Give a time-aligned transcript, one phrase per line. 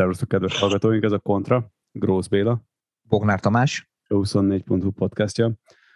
[0.00, 2.62] Szervusztok, kedves hallgatóink, ez a Kontra, Grósz Béla.
[3.08, 3.90] Bognár Tamás.
[4.08, 5.52] A 24.hu podcastja.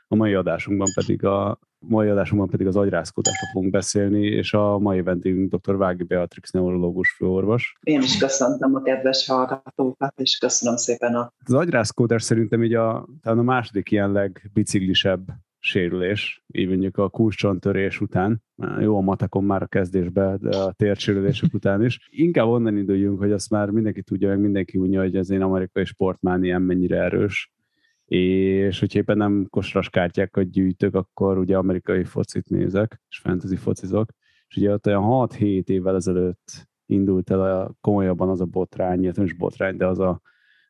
[0.08, 5.02] A mai adásunkban pedig a mai adásunkban pedig az agyrázkodásra fogunk beszélni, és a mai
[5.02, 5.76] vendégünk dr.
[5.76, 7.76] Vági Beatrix neurológus főorvos.
[7.80, 11.32] Én is köszöntöm a kedves hallgatókat, és köszönöm szépen a...
[11.44, 15.20] Az agyrázkódás szerintem így a, talán a második ilyen legbiciklisebb
[15.64, 18.42] sérülés, így mondjuk a kulcsontörés után,
[18.80, 22.08] jó a matekon már a kezdésben, de a térsérülések után is.
[22.10, 25.84] Inkább onnan induljunk, hogy azt már mindenki tudja, meg mindenki unja, hogy az én amerikai
[25.84, 27.52] sportmániám mennyire erős,
[28.04, 34.10] és hogyha éppen nem kosras kártyákat gyűjtök, akkor ugye amerikai focit nézek, és fantasy focizok,
[34.48, 39.24] és ugye ott olyan 6-7 évvel ezelőtt indult el a, komolyabban az a botrány, nem
[39.24, 40.20] is botrány, de az a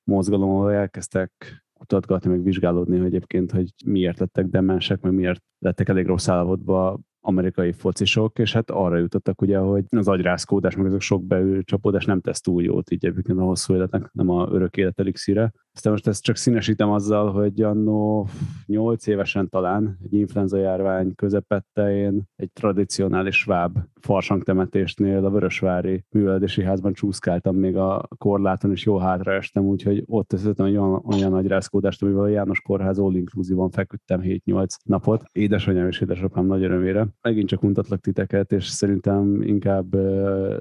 [0.04, 5.88] mozgalom, ahol elkezdtek kutatgatni, meg vizsgálódni, hogy egyébként, hogy miért lettek demensek, meg miért lettek
[5.88, 11.00] elég rossz állapotban amerikai focisok, és hát arra jutottak ugye, hogy az agyrázkódás, meg azok
[11.00, 14.98] sok beülcsapódás nem tesz túl jót így egyébként a hosszú életnek, nem a örök élet
[14.98, 15.52] elixire.
[15.74, 18.28] Aztán most ezt csak színesítem azzal, hogy annó
[18.66, 26.62] 8 évesen talán egy influenza járvány közepette én egy tradicionális sváb farsangtemetésnél a Vörösvári művelési
[26.62, 31.46] házban csúszkáltam még a korláton, és jó hátraestem, úgyhogy ott összetettem egy olyan, olyan nagy
[31.46, 35.22] rázkódást, amivel a János Kórház all inclusive feküdtem 7-8 napot.
[35.32, 37.06] Édesanyám és édesapám nagy örömére.
[37.22, 39.96] Megint csak untatlak titeket, és szerintem inkább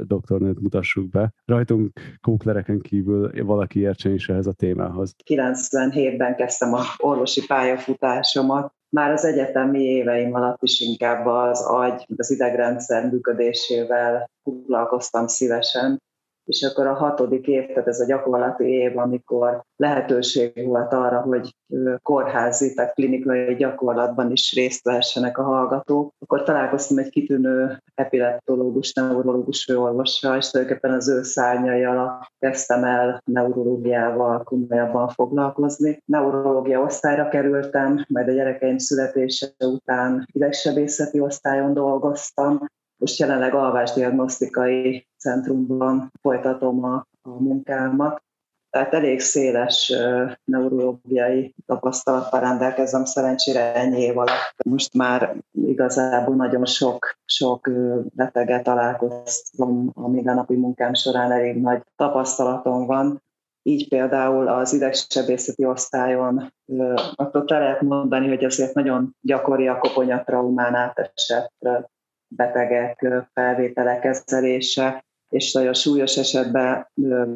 [0.04, 1.34] doktornőt mutassuk be.
[1.46, 1.92] Rajtunk
[2.22, 5.16] kóklereken kívül valaki értsen is ehhez a témához munkához.
[5.26, 12.32] 97-ben kezdtem a orvosi pályafutásomat, már az egyetemi éveim alatt is inkább az agy, az
[12.32, 16.02] idegrendszer működésével foglalkoztam szívesen,
[16.46, 21.56] és akkor a hatodik év, tehát ez a gyakorlati év, amikor lehetőség volt arra, hogy
[22.02, 29.64] kórházi, tehát klinikai gyakorlatban is részt vessenek a hallgatók, akkor találkoztam egy kitűnő epileptológus, neurológus
[29.64, 36.02] főorvossal, és tulajdonképpen az ő szárnyai alatt kezdtem el neurológiával komolyabban foglalkozni.
[36.06, 42.60] Neurológia osztályra kerültem, majd a gyerekeim születése után idegsebészeti osztályon dolgoztam,
[43.04, 48.24] most jelenleg alvásdiagnosztikai centrumban folytatom a, a munkámat,
[48.70, 49.94] tehát elég széles
[50.44, 54.56] neurológiai tapasztalattal rendelkezem, szerencsére ennyi év alatt.
[54.66, 57.70] Most már igazából nagyon sok, sok
[58.16, 63.22] beteget találkozom a mindennapi munkám során, elég nagy tapasztalatom van.
[63.64, 66.54] Így például az idegsebészeti osztályon
[67.16, 71.54] attól te lehet mondani, hogy azért nagyon gyakori a koponyatraumán átesett
[72.36, 76.88] betegek felvétele, kezelése, és nagyon súlyos esetben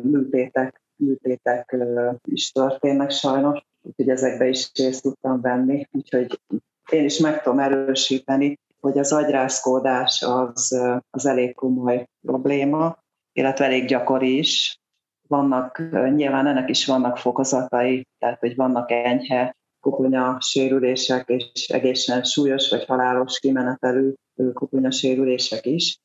[0.03, 1.75] műtétek, műtétek
[2.23, 6.39] is történnek sajnos, úgyhogy ezekbe is részt tudtam venni, úgyhogy
[6.91, 12.97] én is meg tudom erősíteni, hogy az agyrázkódás az, az elég komoly probléma,
[13.33, 14.79] illetve elég gyakori is.
[15.27, 15.81] Vannak,
[16.15, 19.55] nyilván ennek is vannak fokozatai, tehát hogy vannak enyhe
[19.89, 24.13] koponya sérülések és egészen súlyos vagy halálos kimenetelű
[24.53, 25.99] koponya sérülések is.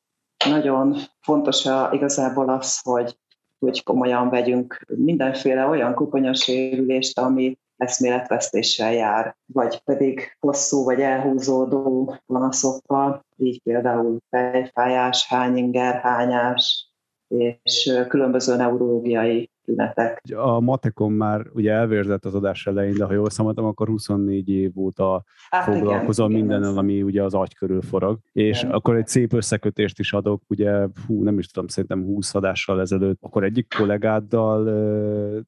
[0.48, 3.16] Nagyon fontos a, igazából az, hogy,
[3.58, 13.24] hogy komolyan vegyünk mindenféle olyan koponyasérülést, ami eszméletvesztéssel jár, vagy pedig hosszú vagy elhúzódó panaszokkal,
[13.36, 16.90] így például fejfájás, hányinger, hányás,
[17.28, 20.22] és különböző neurológiai tünetek.
[20.34, 24.78] A matekon már ugye elvérzett az adás elején, de ha jól számoltam, akkor 24 év
[24.78, 28.18] óta hát foglalkozom igen, mindennel, igen, ami ugye az agy körül forog.
[28.32, 28.74] És igen.
[28.74, 33.18] akkor egy szép összekötést is adok, ugye, hú, nem is tudom, szerintem 20 adással ezelőtt,
[33.20, 34.64] akkor egyik kollégáddal,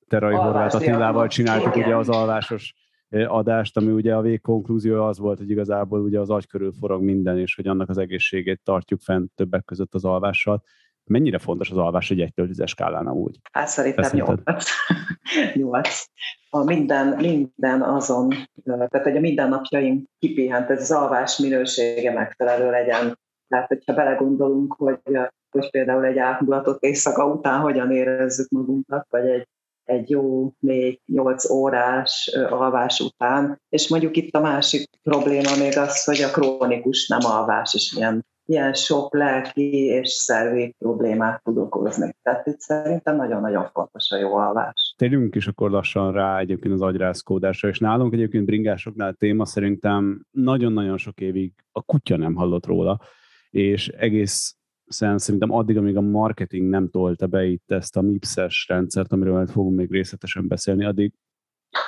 [0.08, 1.88] Terai Horváth Attilával csináltuk igen.
[1.88, 2.74] ugye az alvásos
[3.26, 7.38] adást, ami ugye a végkonklúzió az volt, hogy igazából ugye az agy körül forog minden,
[7.38, 10.62] és hogy annak az egészségét tartjuk fent többek között az alvással.
[11.06, 13.38] Mennyire fontos az alvás egy 1 10 skálán amúgy?
[13.52, 14.40] Hát szerintem 8.
[15.54, 16.04] 8.
[16.50, 18.28] A minden, minden azon,
[18.64, 23.18] tehát hogy a mindennapjaink kipihent, ez az alvás minősége megfelelő legyen.
[23.48, 24.98] Tehát, hogyha belegondolunk, hogy,
[25.50, 29.48] hogy például egy átmulatott éjszaka után hogyan érezzük magunkat, vagy egy,
[29.84, 33.60] egy jó négy, nyolc órás alvás után.
[33.68, 38.24] És mondjuk itt a másik probléma még az, hogy a krónikus nem alvás is ilyen
[38.46, 42.14] ilyen sok lelki és szervi problémát tud okozni.
[42.22, 44.94] Tehát itt szerintem nagyon-nagyon fontos a jó alvás.
[44.98, 50.96] Térjünk is akkor lassan rá egyébként az agyrázkódásra, és nálunk egyébként bringásoknál téma szerintem nagyon-nagyon
[50.96, 53.00] sok évig a kutya nem hallott róla,
[53.50, 54.56] és egész
[54.86, 59.76] szerintem addig, amíg a marketing nem tolta be itt ezt a MIPS-es rendszert, amiről fogunk
[59.76, 61.12] még részletesen beszélni, addig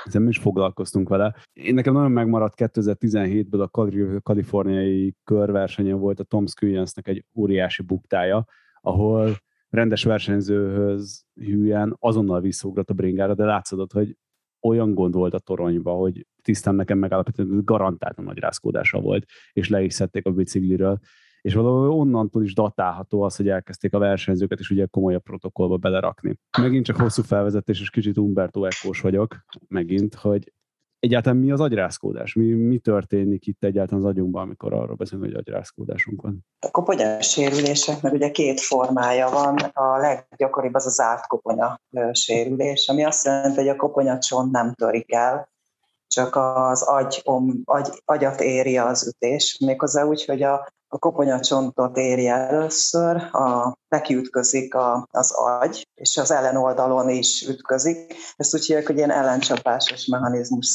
[0.05, 1.35] hiszen mi is foglalkoztunk vele.
[1.53, 8.45] Én nekem nagyon megmaradt 2017-ből a kaliforniai körversenyen volt a Tom Scullensnek egy óriási buktája,
[8.81, 9.37] ahol
[9.69, 14.17] rendes versenyzőhöz hülyen azonnal visszaugrott a bringára, de látszott, hogy
[14.61, 19.69] olyan gond volt a toronyba, hogy tisztán nekem megállapítani, hogy garantáltan nagy rázkódása volt, és
[19.69, 20.99] le is szedték a bicikliről.
[21.47, 26.39] És valahol onnantól is datálható az, hogy elkezdték a versenyzőket is ugye komolyabb protokollba belerakni.
[26.59, 29.37] Megint csak hosszú felvezetés, és kicsit Umberto Eckós vagyok,
[29.69, 30.53] megint, hogy
[30.99, 32.35] egyáltalán mi az agyrázkódás?
[32.35, 36.47] Mi, mi történik itt egyáltalán az agyunkban, amikor arról beszélünk, hogy agyrázkódásunk van?
[36.67, 39.57] A koponyás sérüléseknek ugye két formája van.
[39.57, 41.81] A leggyakoribb az az árt koponya
[42.13, 45.49] sérülés, ami azt jelenti, hogy a koponyacsont nem törik el,
[46.07, 51.97] csak az agy, om, agy, agyat éri az ütés, méghozzá úgy, hogy a, a koponyacsontot
[51.97, 58.15] éri először, a, neki ütközik a, az agy, és az ellenoldalon is ütközik.
[58.37, 60.67] Ezt úgy hívják, hogy ilyen ellencsapásos mechanizmus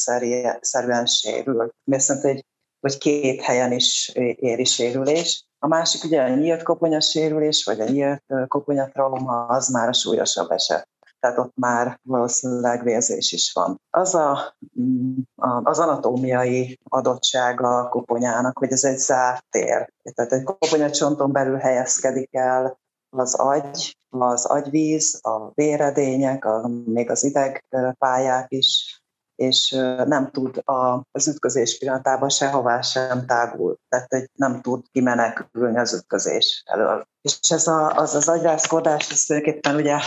[0.61, 1.71] szerűen sérül.
[1.91, 2.45] Azt jelenti, hogy,
[2.79, 5.45] hogy két helyen is éri sérülés.
[5.59, 10.89] A másik ugye a nyílt koponyasérülés, vagy a nyílt koponyatrauma, az már a súlyosabb eset
[11.21, 13.81] tehát ott már valószínűleg vérzés is van.
[13.89, 15.17] Az a, mm,
[15.63, 19.93] az anatómiai adottsága a koponyának, hogy ez egy zárt tér.
[20.13, 22.79] Tehát egy koponyacsonton belül helyezkedik el
[23.09, 29.00] az agy, az agyvíz, a véredények, a, még az idegpályák is,
[29.41, 29.69] és
[30.05, 35.93] nem tud a, az ütközés pillanatában sehová sem tágul, tehát egy nem tud kimenekülni az
[35.93, 37.03] ütközés elől.
[37.21, 39.97] És ez a, az, az agyrázkodás, ez tulajdonképpen ugye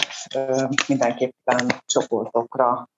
[0.88, 2.88] mindenképpen csoportokra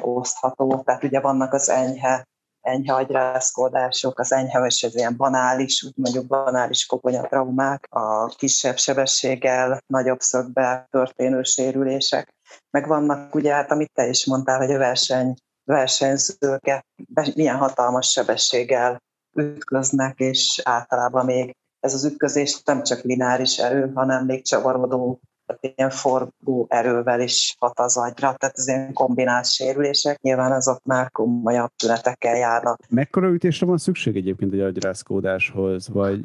[0.00, 2.26] osztható, tehát ugye vannak az enyhe
[2.66, 9.78] enyhe agyrázkodások, az enyhe és ez ilyen banális, úgy mondjuk banális koponyatraumák, a kisebb sebességgel,
[9.86, 12.34] nagyobb szögbe történő sérülések.
[12.70, 15.34] Meg vannak ugye, hát amit te is mondtál, hogy a verseny
[15.66, 16.86] versenyzőket
[17.34, 19.02] milyen hatalmas sebességgel
[19.36, 25.20] ütköznek, és általában még ez az ütközés nem csak lineáris erő, hanem még csavarodó,
[25.60, 31.10] ilyen forgó erővel is hat az agyra, tehát az ilyen kombinált sérülések, nyilván azok már
[31.10, 32.78] komolyabb tünetekkel járnak.
[32.88, 36.20] Mekkora ütésre van szükség egyébként egy agyrázkódáshoz, vagy?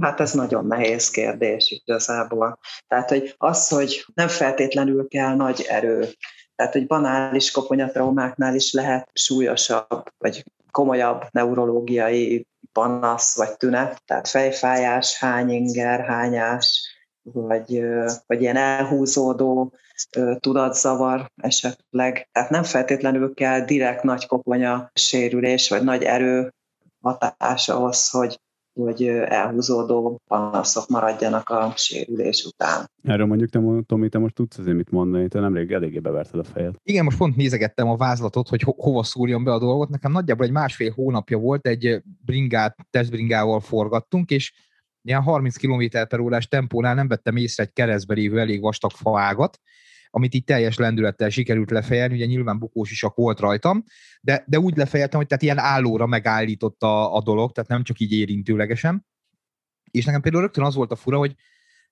[0.00, 2.58] Hát ez nagyon nehéz kérdés igazából.
[2.86, 6.08] Tehát, hogy az, hogy nem feltétlenül kell nagy erő,
[6.56, 15.18] tehát, hogy banális koponyatraumáknál is lehet súlyosabb, vagy komolyabb neurológiai panasz vagy tünet, tehát fejfájás,
[15.18, 17.82] hányinger, hányás, vagy,
[18.26, 19.72] vagy ilyen elhúzódó
[20.38, 22.28] tudatzavar esetleg.
[22.32, 26.54] Tehát nem feltétlenül kell direkt nagy koponya sérülés, vagy nagy erő
[27.00, 28.40] hatás ahhoz, hogy
[28.76, 32.90] hogy elhúzódó panaszok maradjanak a sérülés után.
[33.02, 36.44] Erről mondjuk, te, Tomi, te most tudsz azért mit mondani, te nemrég eléggé beverted a
[36.44, 36.74] fejed.
[36.82, 39.88] Igen, most pont nézegettem a vázlatot, hogy ho- hova szúrjon be a dolgot.
[39.88, 44.52] Nekem nagyjából egy másfél hónapja volt, egy bringát, testbringával forgattunk, és
[45.02, 49.60] ilyen 30 km per órás tempónál nem vettem észre egy keresztbe lévő elég vastag faágat,
[50.10, 53.84] amit így teljes lendülettel sikerült lefejelni, ugye nyilván bukós isak volt rajtam,
[54.20, 58.12] de, de úgy lefejeltem, hogy tehát ilyen állóra megállította a dolog, tehát nem csak így
[58.12, 59.06] érintőlegesen.
[59.90, 61.34] És nekem például rögtön az volt a fura, hogy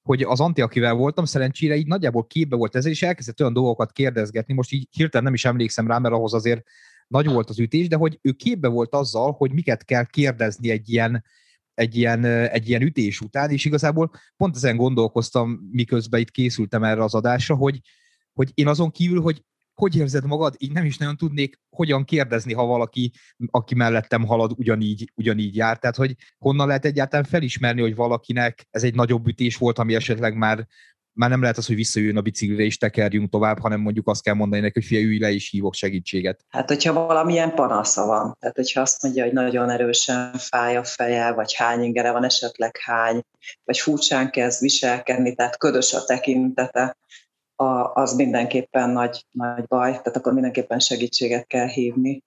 [0.04, 3.92] hogy az Anti, akivel voltam, szerencsére így nagyjából képbe volt ezzel, és elkezdett olyan dolgokat
[3.92, 6.62] kérdezgetni, most így hirtelen nem is emlékszem rá, mert ahhoz azért
[7.06, 10.90] nagy volt az ütés, de hogy ő képbe volt azzal, hogy miket kell kérdezni egy
[10.90, 11.24] ilyen,
[11.74, 17.02] egy ilyen, egy ilyen ütés után, és igazából pont ezen gondolkoztam, miközben itt készültem erre
[17.02, 17.80] az adásra, hogy,
[18.34, 19.42] hogy én azon kívül, hogy
[19.74, 23.12] hogy érzed magad, így nem is nagyon tudnék hogyan kérdezni, ha valaki,
[23.50, 25.78] aki mellettem halad, ugyanígy, ugyanígy jár.
[25.78, 30.36] Tehát, hogy honnan lehet egyáltalán felismerni, hogy valakinek ez egy nagyobb ütés volt, ami esetleg
[30.36, 30.66] már,
[31.12, 34.34] már nem lehet az, hogy visszajön a biciklire és tekerjünk tovább, hanem mondjuk azt kell
[34.34, 36.44] mondani neki, hogy fia, ülj le és hívok segítséget.
[36.48, 41.32] Hát, hogyha valamilyen panasza van, tehát hogyha azt mondja, hogy nagyon erősen fáj a feje,
[41.32, 43.22] vagy hány ingere van, esetleg hány,
[43.64, 46.96] vagy furcsán kezd viselkedni, tehát ködös a tekintete,
[47.56, 52.22] a, az mindenképpen nagy, nagy baj, tehát akkor mindenképpen segítséget kell hívni.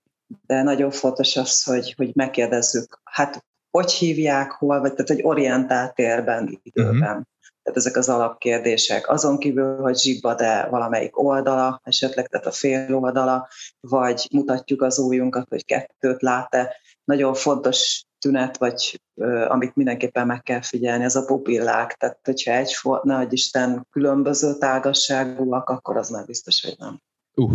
[0.45, 5.95] De nagyon fontos az, hogy, hogy megkérdezzük, hát hogy hívják, hol, vagy tehát hogy orientált
[5.95, 6.95] térben, időben.
[6.95, 7.23] Uh-huh.
[7.63, 9.09] Tehát ezek az alapkérdések.
[9.09, 13.47] Azon kívül, hogy zsibbad-e valamelyik oldala, esetleg tehát a fél oldala,
[13.79, 16.75] vagy mutatjuk az újunkat, hogy kettőt lát-e.
[17.03, 19.01] Nagyon fontos tünet, vagy
[19.47, 21.93] amit mindenképpen meg kell figyelni, az a pupillák.
[21.93, 27.01] Tehát, hogyha egy, nagy Isten, különböző tágasságúak, akkor az már biztos, hogy nem.
[27.35, 27.51] Uh,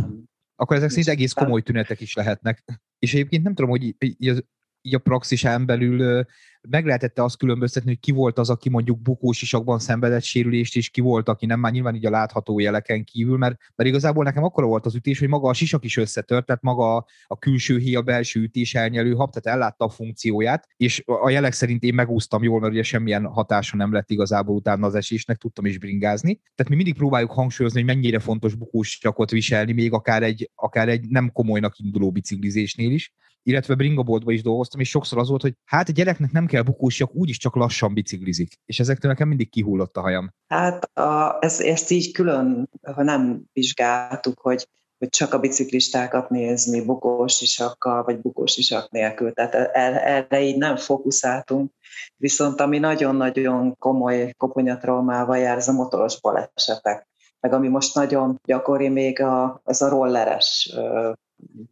[0.57, 2.65] akkor ezek szerint egész komoly tünetek is lehetnek.
[2.99, 4.45] És egyébként nem tudom, hogy így az
[4.83, 6.25] így a praxisán belül
[6.69, 10.91] meg lehetett azt különböztetni, hogy ki volt az, aki mondjuk bukós isakban szenvedett sérülést, és
[10.91, 14.45] ki volt, aki nem már nyilván így a látható jeleken kívül, mert, mert igazából nekem
[14.45, 17.95] akkor volt az ütés, hogy maga a sisak is összetört, tehát maga a külső híj,
[17.95, 22.43] a belső ütés elnyelő hab, tehát ellátta a funkcióját, és a jelek szerint én megúsztam
[22.43, 26.41] jól, mert ugye semmilyen hatása nem lett igazából utána az esésnek, tudtam is bringázni.
[26.55, 30.89] Tehát mi mindig próbáljuk hangsúlyozni, hogy mennyire fontos bukós sakot viselni, még akár egy, akár
[30.89, 35.55] egy nem komolynak induló biciklizésnél is illetve bringaboltban is dolgoztam, és sokszor az volt, hogy
[35.65, 38.61] hát a gyereknek nem kell bukósjak, úgyis csak lassan biciklizik.
[38.65, 40.33] És ezektől nekem mindig kihullott a hajam.
[40.47, 44.69] Hát a, ez, ezt így külön, ha nem vizsgáltuk, hogy,
[44.99, 49.33] hogy csak a biciklistákat nézni bukós isakkal, vagy bukós isak nélkül.
[49.33, 51.73] Tehát erre így nem fókuszáltunk.
[52.17, 57.09] Viszont ami nagyon-nagyon komoly koponyatraumával jár, ez a motoros balesetek.
[57.41, 60.75] Meg ami most nagyon gyakori még a, ez a rolleres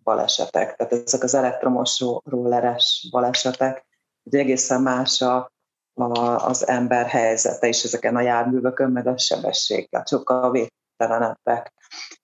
[0.03, 3.87] balesetek, tehát ezek az elektromos rolleres balesetek,
[4.23, 5.53] hogy egészen más a,
[5.95, 11.73] a, az ember helyzete is ezeken a járművekön, meg a sebesség, tehát sokkal védtelenebbek.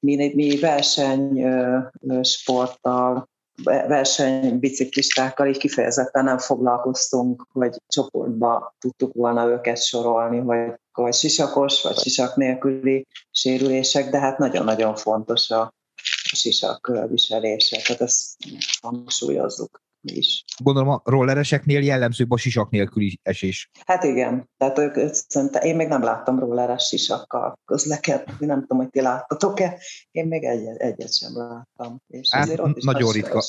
[0.00, 3.28] Mi, mi versenysporttal,
[3.64, 11.98] versenybiciklistákkal így kifejezetten nem foglalkoztunk, hogy csoportba tudtuk volna őket sorolni, vagy, vagy sisakos, vagy
[11.98, 15.74] sisak nélküli sérülések, de hát nagyon-nagyon fontos a,
[16.34, 18.36] sisak viselése, tehát ezt
[18.80, 20.44] hangsúlyozzuk is.
[20.62, 23.70] Gondolom a rollereseknél jellemzőbb a sisak nélküli esés.
[23.84, 28.90] Hát igen, tehát ők, szerintem én még nem láttam rolleres sisakkal közlekedni, nem tudom, hogy
[28.90, 29.80] ti láttatok-e,
[30.10, 32.00] én még egyet, egyet sem láttam.
[32.06, 33.44] És hát, ott is nagyon ritka.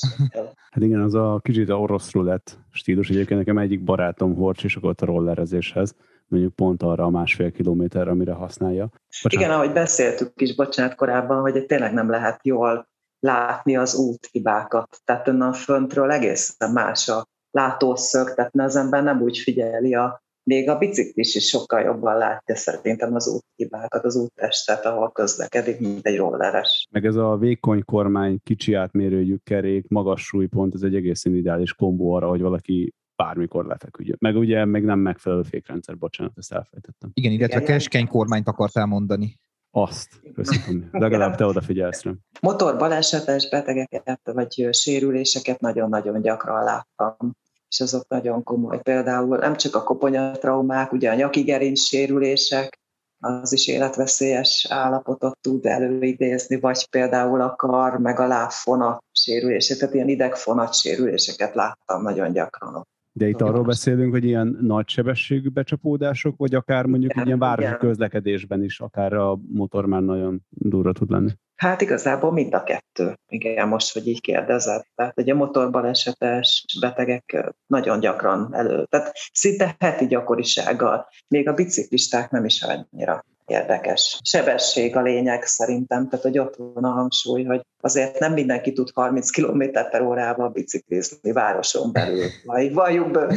[0.70, 5.00] Hát igen, az a kicsit a orosz rulett stílus, egyébként nekem egyik barátom hord sisakot
[5.00, 5.94] a rollerezéshez,
[6.28, 8.88] mondjuk pont arra a másfél kilométerre, amire használja.
[9.22, 9.46] Bocsánat.
[9.46, 12.88] Igen, ahogy beszéltük is, bocsánat, korábban, hogy tényleg nem lehet jól
[13.20, 15.00] látni az úthibákat.
[15.04, 20.68] Tehát onnan föntről egészen más a látószög, tehát az ember nem úgy figyeli a még
[20.68, 26.16] a biciklis is sokkal jobban látja szerintem az úthibákat, az úttestet, ahol közlekedik, mint egy
[26.16, 26.86] rolleres.
[26.90, 32.12] Meg ez a vékony kormány, kicsi átmérőjű kerék, magas súlypont, ez egy egészen ideális kombó
[32.12, 34.16] arra, hogy valaki bármikor lefeküdjön.
[34.20, 37.10] Meg ugye még nem megfelelő fékrendszer, bocsánat, ezt elfejtettem.
[37.12, 39.38] Igen, illetve keskeny kormányt akartál mondani.
[39.70, 40.88] Azt, köszönöm.
[40.92, 42.18] Legalább te odafigyelsz rám.
[42.40, 47.36] Motorbalesetes betegeket vagy sérüléseket nagyon-nagyon gyakran láttam
[47.68, 48.80] és azok nagyon komoly.
[48.82, 52.80] Például nem csak a koponyatraumák, ugye a nyaki gerinc sérülések,
[53.20, 59.94] az is életveszélyes állapotot tud előidézni, vagy például a kar, meg a lábfonat sérülések, tehát
[59.94, 62.86] ilyen idegfonat sérüléseket láttam nagyon gyakran.
[63.18, 67.66] De itt arról beszélünk, hogy ilyen nagy sebességű becsapódások, vagy akár mondjuk igen, ilyen városi
[67.66, 67.78] igen.
[67.78, 71.30] közlekedésben is, akár a motor már nagyon durva tud lenni.
[71.56, 73.14] Hát igazából mind a kettő.
[73.28, 74.82] Igen, most, hogy így kérdezed.
[74.94, 78.84] Tehát ugye motorbalesetes betegek nagyon gyakran elő.
[78.84, 81.06] Tehát szinte heti gyakorisággal.
[81.28, 84.20] Még a biciklisták nem is annyira érdekes.
[84.22, 88.90] Sebesség a lényeg szerintem, tehát hogy ott van a hangsúly, hogy azért nem mindenki tud
[88.94, 92.26] 30 km per órával biciklizni városon belül.
[92.44, 93.36] Vagy valljuk be.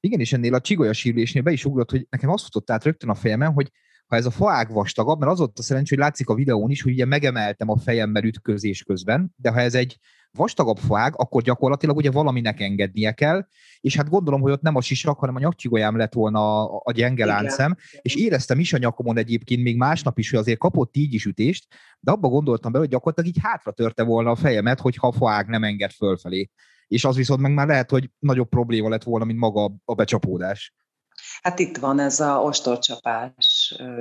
[0.00, 3.10] Igen, és ennél a csigolya sírülésnél be is ugrott, hogy nekem azt futott át rögtön
[3.10, 3.70] a fejemen, hogy
[4.06, 6.82] ha ez a faág vastagabb, mert az ott a szerencsé, hogy látszik a videón is,
[6.82, 9.98] hogy ugye megemeltem a fejemmel ütközés közben, de ha ez egy
[10.36, 13.46] vastagabb faág, akkor gyakorlatilag ugye valaminek engednie kell,
[13.80, 16.92] és hát gondolom, hogy ott nem a sisak, hanem a nyakcsigolyám lett volna a, a
[16.92, 17.34] gyenge Igen.
[17.34, 21.24] láncem, és éreztem is a nyakomon egyébként még másnap is, hogy azért kapott így is
[21.24, 21.66] ütést,
[22.00, 25.48] de abba gondoltam be, hogy gyakorlatilag így hátra törte volna a fejemet, hogyha a faág
[25.48, 26.50] nem enged fölfelé.
[26.86, 30.74] És az viszont meg már lehet, hogy nagyobb probléma lett volna, mint maga a becsapódás.
[31.42, 33.55] Hát itt van ez a ostorcsapás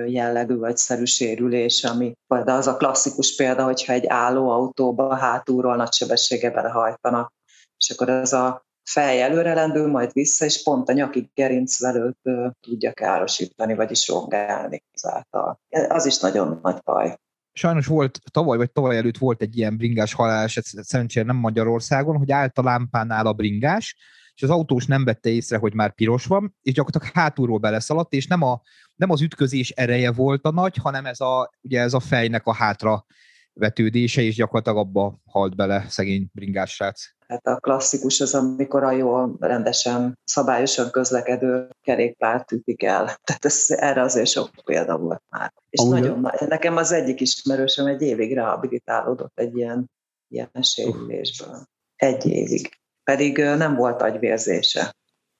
[0.07, 5.75] jellegű vagy szerű sérülés, ami de az a klasszikus példa, hogyha egy álló autóba hátulról
[5.75, 7.33] nagy sebessége belehajtanak,
[7.77, 12.19] és akkor ez a fej előre lendül, majd vissza, és pont a nyaki gerincvelőt
[12.59, 15.59] tudja károsítani, vagyis rongálni ezáltal.
[15.87, 17.15] Az is nagyon nagy baj.
[17.53, 22.31] Sajnos volt, tavaly vagy tavaly előtt volt egy ilyen bringás haláleset, szerencsére nem Magyarországon, hogy
[22.31, 23.95] állt a lámpánál a bringás,
[24.35, 28.27] és az autós nem vette észre, hogy már piros van, és gyakorlatilag hátulról beleszaladt, és
[28.27, 28.61] nem, a,
[28.95, 32.53] nem az ütközés ereje volt a nagy, hanem ez a, ugye ez a fejnek a
[32.53, 33.05] hátra
[33.53, 37.03] vetődése, és gyakorlatilag abba halt bele szegény bringás srác.
[37.27, 43.05] Hát a klasszikus az, amikor a jól rendesen, szabályosan közlekedő kerékpárt ütik el.
[43.23, 45.53] Tehát ez, erre azért sok példa volt már.
[45.69, 46.47] És Amúgy nagyon nagy.
[46.47, 49.91] Nekem az egyik ismerősöm egy évig rehabilitálódott egy ilyen,
[50.27, 51.65] ilyen sérülésből.
[51.95, 54.95] Egy évig pedig nem volt agyvérzése.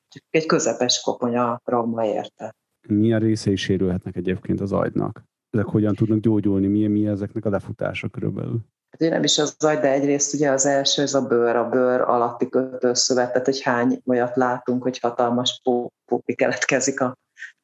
[0.07, 2.55] Csak egy közepes koponya trauma érte.
[2.88, 5.24] Milyen részei sérülhetnek egyébként az agynak?
[5.50, 6.67] Ezek hogyan tudnak gyógyulni?
[6.67, 8.60] Milyen, mi ezeknek a lefutása körülbelül?
[8.89, 12.01] Hát nem is az agy, de egyrészt ugye az első, ez a bőr, a bőr
[12.01, 15.62] alatti kötőszövet, tehát hogy hány olyat látunk, hogy hatalmas
[16.05, 17.17] pópi keletkezik a,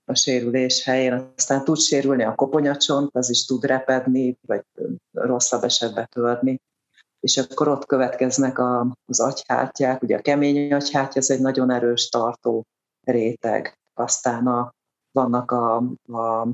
[0.06, 4.62] a sérülés helyén, aztán tud sérülni a koponyacsont, az is tud repedni, vagy
[5.12, 6.60] rosszabb esetben törni,
[7.22, 12.10] és akkor ott következnek a, az agyhártyák, ugye a kemény agyhártya, ez egy nagyon erős
[12.10, 12.66] tartó
[13.04, 14.74] réteg, aztán a,
[15.12, 15.76] vannak a,
[16.06, 16.48] a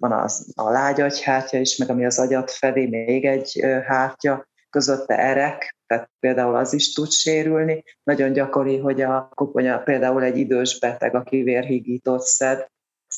[0.00, 5.76] van az, a lágyagyhártya is, meg ami az agyat fedi, még egy hártya, közötte erek,
[5.86, 7.82] tehát például az is tud sérülni.
[8.02, 12.66] Nagyon gyakori, hogy a koponya, például egy idős beteg, aki vérhigítót szed,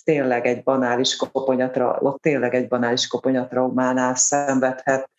[0.06, 5.10] tényleg egy banális koponyatra, ott tényleg egy banális koponyatraumánál szenvedhet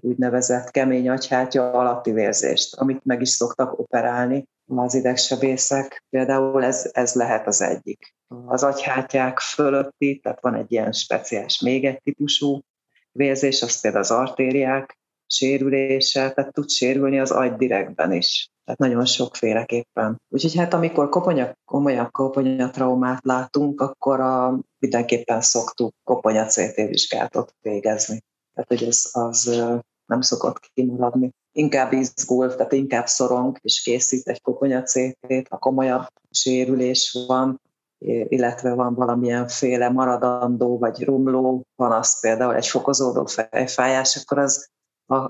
[0.00, 6.04] úgynevezett kemény agyhártya alatti vérzést, amit meg is szoktak operálni az idegsebészek.
[6.10, 8.14] Például ez, ez lehet az egyik
[8.46, 12.60] az agyhártyák fölötti, tehát van egy ilyen speciális még egy típusú
[13.12, 18.49] vérzés, az például az artériák sérülése, tehát tud sérülni az agy direktben is.
[18.64, 20.20] Tehát nagyon sokféleképpen.
[20.28, 28.22] Úgyhogy hát amikor koponya, komolyabb koponyatraumát látunk, akkor a, mindenképpen szoktuk koponya CT vizsgálatot végezni.
[28.54, 29.62] Tehát, hogy ez az
[30.06, 31.30] nem szokott kimaradni.
[31.52, 37.60] Inkább izgul, tehát inkább szorong, és készít egy koponya CT-t, ha komolyabb sérülés van,
[38.28, 44.68] illetve van valamilyen féle maradandó vagy rumló panasz, például egy fokozódó fejfájás, akkor az,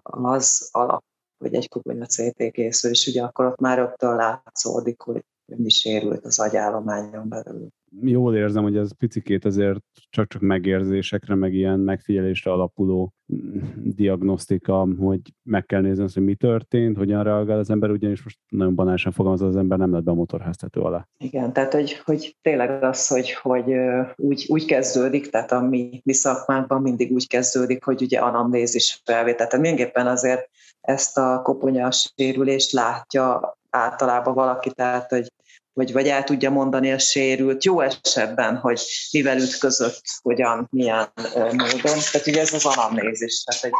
[0.02, 1.04] az alap,
[1.40, 6.24] hogy egy kuponya CT készül, és ugye akkor ott már rögtön látszódik, hogy mi sérült
[6.24, 7.68] az agyállományon belül
[8.02, 9.78] jól érzem, hogy ez picikét azért
[10.10, 16.34] csak-csak megérzésekre, meg ilyen megfigyelésre alapuló mm, diagnosztika, hogy meg kell nézni azt, hogy mi
[16.34, 20.10] történt, hogyan reagál az ember, ugyanis most nagyon banálisan fogalmaz, az ember nem lett be
[20.10, 21.08] a motorháztető alá.
[21.18, 23.74] Igen, tehát hogy, hogy tényleg az, hogy, hogy
[24.16, 29.46] úgy, úgy kezdődik, tehát a mi, mi szakmánkban mindig úgy kezdődik, hogy ugye anamnézis felvétel.
[29.46, 30.48] Tehát mindenképpen azért
[30.90, 35.28] ezt a koponya sérülést látja általában valaki, tehát hogy
[35.72, 38.80] vagy, vagy el tudja mondani a sérült, jó esetben, hogy
[39.12, 41.98] mivel ütközött, hogyan, milyen módon.
[42.12, 43.72] Tehát ugye ez az anamnézis, tehát hogy,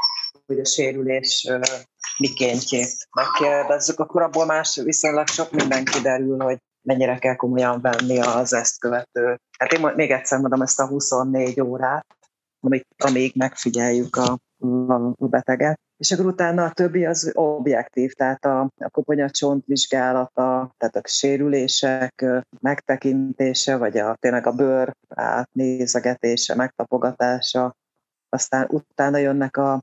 [0.47, 1.49] hogy a sérülés
[2.19, 8.53] mikéntjét megkérdezzük, akkor abból más viszonylag sok minden kiderül, hogy mennyire kell komolyan venni az
[8.53, 9.41] ezt követő.
[9.59, 12.07] Hát én még egyszer mondom ezt a 24 órát,
[12.61, 14.39] amíg, amíg megfigyeljük a,
[15.17, 20.97] a beteget, és akkor utána a többi az objektív, tehát a, a koponyacsont vizsgálata, tehát
[20.97, 22.25] a sérülések
[22.61, 27.77] megtekintése, vagy a, tényleg a bőr átnézegetése, megtapogatása,
[28.29, 29.83] aztán utána jönnek a,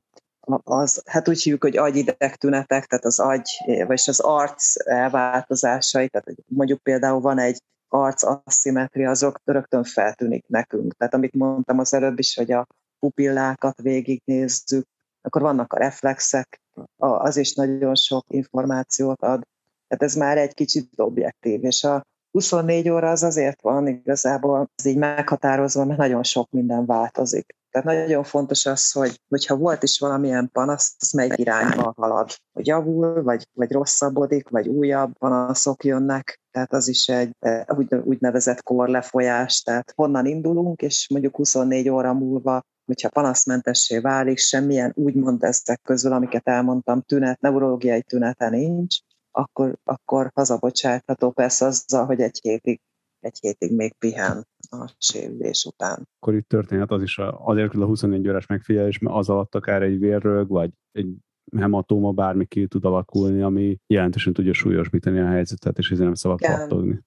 [0.62, 3.48] az, hát úgy hívjuk, hogy agyidegtünetek, tehát az agy,
[3.86, 10.94] vagy az arc elváltozásai, tehát mondjuk például van egy arc asszimetria, azok rögtön feltűnik nekünk.
[10.94, 12.66] Tehát amit mondtam az előbb is, hogy a
[12.98, 14.86] pupillákat végignézzük,
[15.22, 16.60] akkor vannak a reflexek,
[16.96, 19.46] az is nagyon sok információt ad.
[19.88, 24.84] Tehát ez már egy kicsit objektív, és a 24 óra az azért van igazából ez
[24.84, 27.56] így meghatározva, mert nagyon sok minden változik.
[27.70, 32.30] Tehát nagyon fontos az, hogy hogyha volt is valamilyen panasz, az melyik irányba halad.
[32.52, 36.40] Hogy javul, vagy, vagy rosszabbodik, vagy újabb panaszok jönnek.
[36.50, 37.36] Tehát az is egy
[37.76, 39.62] úgy, úgynevezett korlefolyás.
[39.62, 46.12] Tehát honnan indulunk, és mondjuk 24 óra múlva hogyha panaszmentessé válik, semmilyen úgymond ezek közül,
[46.12, 48.96] amiket elmondtam, tünet, neurológiai tünete nincs,
[49.30, 52.80] akkor, akkor hazabocsátható persze azzal, hogy egy hétig,
[53.20, 56.08] egy hétig még pihen a sérülés után.
[56.20, 59.98] Akkor itt történhet az is azért a 24 órás megfigyelés, mert az alatt akár egy
[59.98, 61.14] vérrög, vagy egy
[61.56, 66.40] hematóma bármi ki tud alakulni, ami jelentősen tudja súlyosbítani a helyzetet, és ezért nem szabad
[66.40, 67.00] pattogni.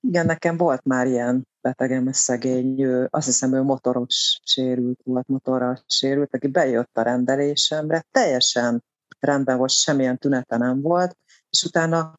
[0.00, 5.82] Igen, nekem volt már ilyen betegem, szegény, ő, azt hiszem, ő motoros sérült volt, motorral
[5.86, 8.84] sérült, aki bejött a rendelésemre, teljesen
[9.18, 11.16] rendben volt, semmilyen tünete nem volt,
[11.50, 12.18] és utána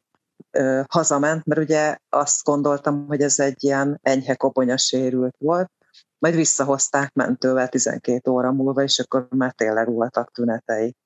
[0.50, 5.70] ö, hazament, mert ugye azt gondoltam, hogy ez egy ilyen enyhe koponya sérült volt,
[6.18, 10.96] majd visszahozták mentővel 12 óra múlva, és akkor már tényleg voltak tünetei.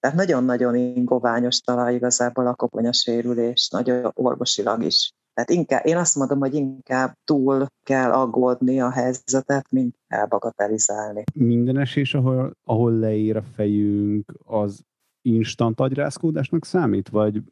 [0.00, 5.12] Tehát nagyon-nagyon ingoványos talaj igazából a koponya sérülés, nagyon orvosilag is.
[5.34, 11.24] Tehát inkább, én azt mondom, hogy inkább túl kell aggódni a helyzetet, mint elbagatelizálni.
[11.34, 14.80] Minden esés, ahol, ahol leír a fejünk, az
[15.22, 17.42] instant agyrázkódásnak számít, vagy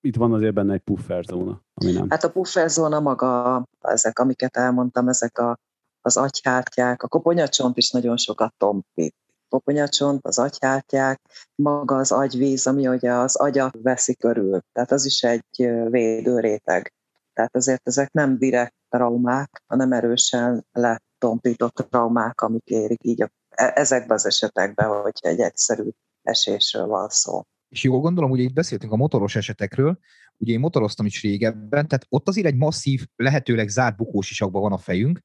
[0.00, 2.10] itt van azért benne egy pufferzóna, ami nem?
[2.10, 5.58] Hát a pufferzóna maga, ezek, amiket elmondtam, ezek a,
[6.00, 9.14] az agyhártyák, a koponyacsont is nagyon sokat tompít.
[9.48, 11.20] Koponyacsont, az agyhártyák,
[11.54, 14.60] maga az agyvíz, ami ugye az agyat veszi körül.
[14.72, 16.92] Tehát az is egy védőréteg.
[17.36, 23.72] Tehát azért ezek nem direkt traumák, hanem erősen letompított traumák, amik érik így a, e,
[23.74, 25.88] ezekben az esetekben, hogyha egy egyszerű
[26.22, 27.42] esésről van szó.
[27.68, 29.98] És jól gondolom, ugye itt beszéltünk a motoros esetekről,
[30.36, 34.72] ugye én motoroztam is régebben, tehát ott azért egy masszív, lehetőleg zárt bukós isakban van
[34.72, 35.20] a fejünk,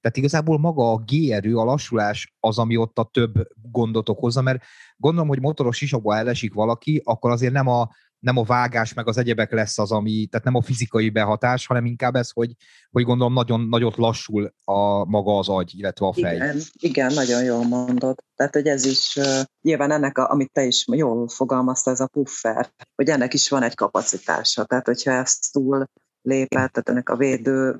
[0.00, 4.62] tehát igazából maga a G-erő, a lassulás az, ami ott a több gondot okozza, mert
[4.96, 7.88] gondolom, hogy motoros sisakba elesik valaki, akkor azért nem a,
[8.26, 11.84] nem a vágás meg az egyebek lesz az, ami, tehát nem a fizikai behatás, hanem
[11.84, 12.52] inkább ez, hogy,
[12.90, 16.34] hogy gondolom nagyon nagyot lassul a maga az agy, illetve a fej.
[16.34, 18.14] Igen, igen nagyon jól mondod.
[18.34, 22.06] Tehát, hogy ez is uh, nyilván ennek, a, amit te is jól fogalmazta, ez a
[22.06, 24.64] puffer, hogy ennek is van egy kapacitása.
[24.64, 25.86] Tehát, hogyha ezt túl
[26.22, 27.78] lépett, tehát ennek a védő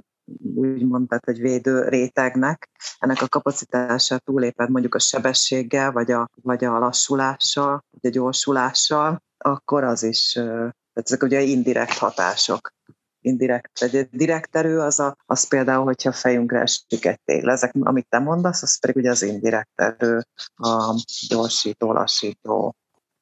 [0.54, 6.64] úgy mondtad, hogy védő rétegnek, ennek a kapacitása túléped mondjuk a sebességgel, vagy a, vagy
[6.64, 12.74] a lassulással, vagy a gyorsulással, akkor az is, tehát ezek ugye indirekt hatások.
[13.20, 17.52] Indirekt, egy direkt erő az, a, az például, hogyha fejünkre esik egy tégla.
[17.52, 20.22] Ezek, amit te mondasz, az pedig ugye az indirekt erő,
[20.56, 22.74] a gyorsító, lassító,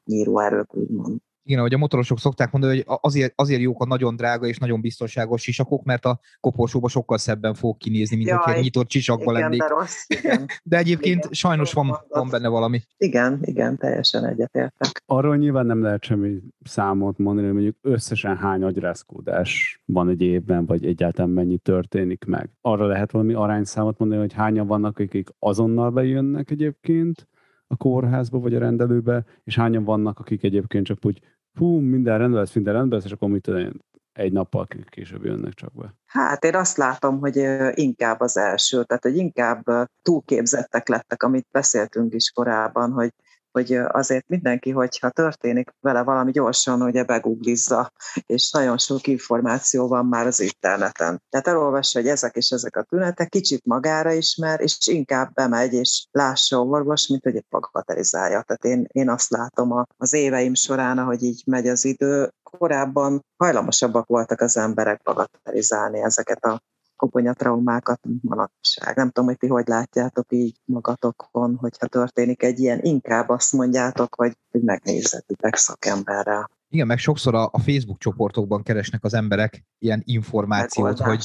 [0.04, 1.20] nyíró erők, úgymond.
[1.46, 4.80] Igen, ahogy a motorosok szokták mondani, hogy azért, azért jók a nagyon drága és nagyon
[4.80, 9.30] biztonságos sisakok, mert a koporsóba sokkal szebben fog kinézni, mint Jaj, hogyha egy nyitott sisakba
[9.30, 9.60] igen, lennék.
[9.60, 10.46] De, rossz, igen.
[10.62, 12.80] de egyébként igen, sajnos van, van benne valami.
[12.96, 15.02] Igen, igen, teljesen egyetértek.
[15.06, 20.66] Arról nyilván nem lehet semmi számot mondani, hogy mondjuk összesen hány agyrázkódás van egy évben,
[20.66, 22.50] vagy egyáltalán mennyi történik meg.
[22.60, 27.28] Arra lehet valami arányszámot mondani, hogy hányan vannak, akik azonnal bejönnek egyébként,
[27.74, 31.20] a kórházba vagy a rendelőbe, és hányan vannak, akik egyébként csak úgy
[31.52, 33.72] fú, minden rendben lesz, minden rendben lesz, és akkor mit tudom
[34.12, 35.94] egy nappal később jönnek csak be.
[36.06, 37.36] Hát én azt látom, hogy
[37.74, 39.64] inkább az első, tehát hogy inkább
[40.02, 43.12] túlképzettek lettek, amit beszéltünk is korábban, hogy
[43.54, 47.92] hogy azért mindenki, hogyha történik vele valami gyorsan, ugye begooglizza,
[48.26, 51.22] és nagyon sok információ van már az interneten.
[51.28, 56.06] Tehát elolvassa, hogy ezek és ezek a tünetek, kicsit magára ismer, és inkább bemegy, és
[56.10, 58.42] lássa orvos, mint hogy egy bagatelizálja.
[58.42, 64.06] Tehát én, én azt látom az éveim során, ahogy így megy az idő, korábban hajlamosabbak
[64.06, 66.60] voltak az emberek bagatelizálni ezeket a
[66.96, 68.96] koponyatraumákat, mint manapság.
[68.96, 74.14] Nem tudom, hogy ti hogy látjátok így magatokon, hogyha történik egy ilyen, inkább azt mondjátok,
[74.14, 76.50] hogy, hogy megnézzetitek szakemberrel.
[76.68, 81.24] Igen, meg sokszor a, a Facebook csoportokban keresnek az emberek ilyen információt, hogy,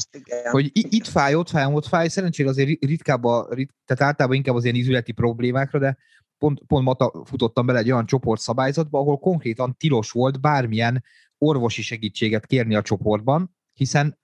[0.51, 2.07] hogy itt fáj, ott fáj, ott fáj.
[2.07, 5.97] Szerencsére azért ritkább, a, rit, tehát általában inkább az ilyen izületi problémákra, de
[6.37, 11.03] pont, pont ma futottam bele egy olyan csoportszabályzatba, ahol konkrétan tilos volt bármilyen
[11.37, 14.19] orvosi segítséget kérni a csoportban, hiszen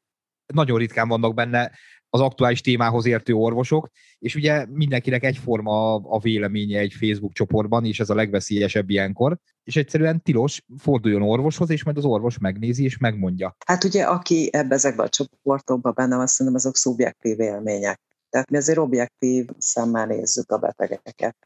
[0.53, 1.71] nagyon ritkán vannak benne
[2.09, 7.99] az aktuális témához értő orvosok, és ugye mindenkinek egyforma a véleménye egy Facebook csoportban, és
[7.99, 12.97] ez a legveszélyesebb ilyenkor, és egyszerűen tilos, forduljon orvoshoz, és majd az orvos megnézi és
[12.97, 13.55] megmondja.
[13.65, 18.01] Hát ugye, aki ebbe ezekben a csoportokban benne van, szerintem azok szubjektív élmények.
[18.29, 21.37] Tehát mi azért objektív szemmel nézzük a betegeket.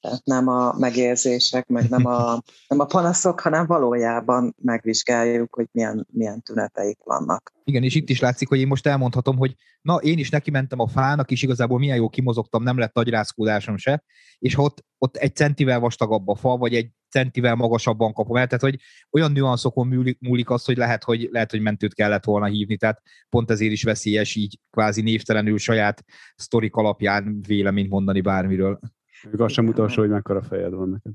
[0.00, 6.06] Tehát nem a megérzések, meg nem a, nem a panaszok, hanem valójában megvizsgáljuk, hogy milyen,
[6.12, 7.52] milyen tüneteik vannak.
[7.64, 10.78] Igen, és itt is látszik, hogy én most elmondhatom, hogy na, én is neki mentem
[10.78, 14.04] a fának, és igazából milyen jó kimozogtam, nem lett agyrázkódásom se,
[14.38, 18.62] és ott, ott egy centivel vastagabb a fa, vagy egy centivel magasabban kapom el, tehát
[18.62, 22.76] hogy olyan nüanszokon múlik, múlik az, hogy lehet, hogy lehet, hogy mentőt kellett volna hívni,
[22.76, 26.04] tehát pont ezért is veszélyes így kvázi névtelenül saját
[26.36, 28.80] sztorik alapján véleményt mondani bármiről.
[29.30, 31.12] Még azt sem utolsó, hogy mekkora fejed van neked.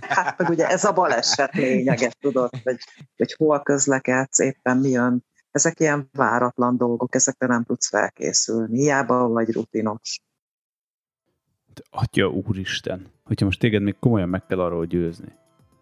[0.00, 2.78] Hát meg ugye ez a baleset lényege, tudod, hogy,
[3.16, 5.24] hogy hol közlekedsz, éppen mi jön.
[5.50, 10.20] Ezek ilyen váratlan dolgok, ezekre nem tudsz felkészülni, hiába vagy rutinos.
[11.90, 15.32] Atya úristen, hogyha most téged még komolyan meg kell arról győzni,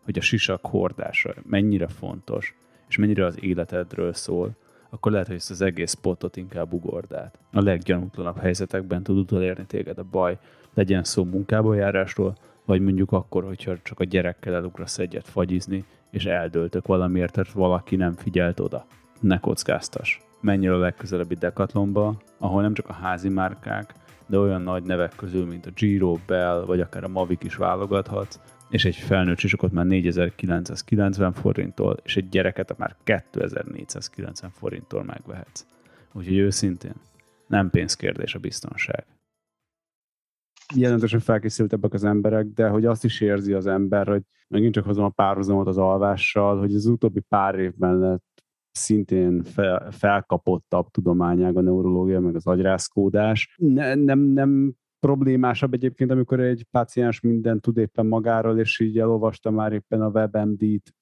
[0.04, 2.54] hogy a sisak hordása mennyire fontos,
[2.88, 4.56] és mennyire az életedről szól,
[4.90, 7.38] akkor lehet, hogy ezt az egész spotot inkább ugord át.
[7.52, 10.38] A leggyanútlanabb helyzetekben tud utolérni téged a baj,
[10.74, 16.24] legyen szó munkába járásról, vagy mondjuk akkor, hogyha csak a gyerekkel elugrasz egyet fagyizni, és
[16.24, 18.86] eldöltök valamiért, tehát valaki nem figyelt oda.
[19.20, 20.20] Ne kockáztas.
[20.40, 23.94] Menj el a legközelebbi Decathlonba, ahol nem csak a házi márkák,
[24.26, 28.40] de olyan nagy nevek közül, mint a Giro, Bell, vagy akár a Mavic is válogathatsz,
[28.70, 35.66] és egy felnőtt sisakot már 4990 forinttól, és egy gyereket már 2490 forinttól megvehetsz.
[36.12, 36.94] Úgyhogy őszintén,
[37.46, 39.04] nem pénzkérdés a biztonság
[40.74, 45.04] jelentősen felkészültebbek az emberek, de hogy azt is érzi az ember, hogy megint csak hozom
[45.04, 48.24] a párhuzamot az alvással, hogy az utóbbi pár évben lett
[48.70, 53.54] szintén fel, felkapottabb tudományág a neurológia, meg az agyrázkódás.
[53.56, 59.50] Ne, nem, nem problémásabb egyébként, amikor egy páciens mindent tud éppen magáról, és így elolvasta
[59.50, 60.94] már éppen a WebMD-t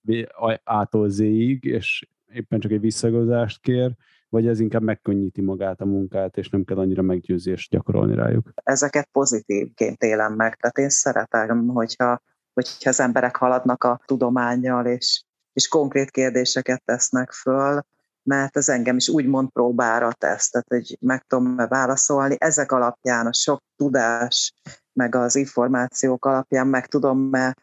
[0.64, 3.94] A-tól Z-ig, és éppen csak egy visszagozást kér,
[4.30, 8.50] vagy ez inkább megkönnyíti magát a munkát, és nem kell annyira meggyőzést gyakorolni rájuk?
[8.54, 15.24] Ezeket pozitívként élem meg, tehát én szeretem, hogyha hogyha az emberek haladnak a tudományjal, és,
[15.52, 17.82] és konkrét kérdéseket tesznek föl,
[18.22, 22.36] mert ez engem is úgymond próbára tesz, tehát hogy meg tudom-e válaszolni.
[22.38, 24.54] Ezek alapján a sok tudás,
[24.92, 27.56] meg az információk alapján meg tudom-e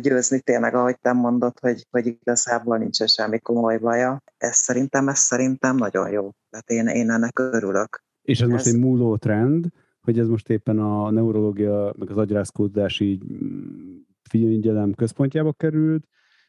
[0.00, 4.22] győzni tényleg, ahogy te mondod, hogy, hogy igazából nincs semmi komoly baja.
[4.36, 6.30] Ez szerintem, ez szerintem nagyon jó.
[6.50, 8.04] Tehát én, én ennek örülök.
[8.22, 9.66] És ez, ez most egy múló trend,
[10.00, 13.96] hogy ez most éppen a neurológia, meg az agyrázkódási mm,
[14.28, 16.04] figyelem központjába került,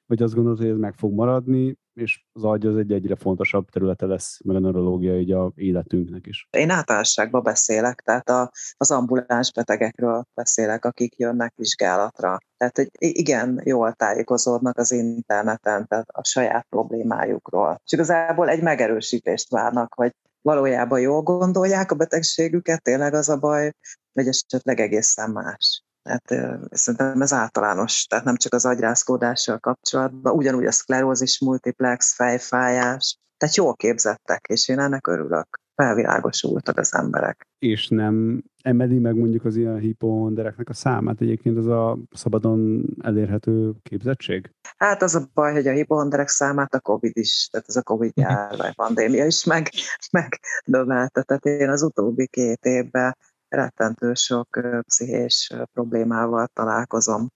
[0.09, 3.69] vagy azt gondolod, hogy ez meg fog maradni, és az agy az egy egyre fontosabb
[3.69, 6.47] területe lesz, meg a neurológia így a életünknek is.
[6.57, 12.37] Én általánosságban beszélek, tehát a, az ambuláns betegekről beszélek, akik jönnek vizsgálatra.
[12.57, 17.81] Tehát, hogy igen, jól tájékozódnak az interneten, tehát a saját problémájukról.
[17.85, 23.71] És igazából egy megerősítést várnak, hogy valójában jól gondolják a betegségüket, tényleg az a baj,
[24.11, 25.83] vagy esetleg egészen más.
[26.01, 33.17] Tehát szerintem ez általános, tehát nem csak az agyrázkódással kapcsolatban, ugyanúgy a szklerózis, multiplex, fejfájás,
[33.39, 35.59] tehát jól képzettek, és én ennek örülök.
[35.75, 37.47] Felvilágosultak az emberek.
[37.59, 43.73] És nem emeli meg mondjuk az ilyen hipohondereknek a számát egyébként az a szabadon elérhető
[43.81, 44.51] képzettség?
[44.77, 48.11] Hát az a baj, hogy a hipohonderek számát a Covid is, tehát ez a Covid
[48.15, 48.29] mhm.
[48.29, 49.69] járvány pandémia is meg,
[50.11, 51.23] meg növelte.
[51.23, 53.17] Tehát én az utóbbi két évben
[53.49, 57.27] rettentő sok pszichés problémával találkozom.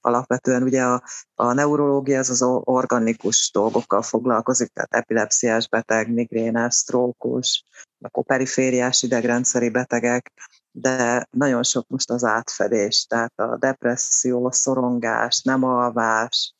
[0.00, 1.02] Alapvetően ugye a,
[1.34, 7.64] a neurológia az az organikus dolgokkal foglalkozik, tehát epilepsziás beteg, migrénes, sztrókus,
[8.00, 10.32] akkor perifériás idegrendszeri betegek,
[10.70, 16.52] de nagyon sok most az átfedés, tehát a depresszió, szorongás, nem alvás,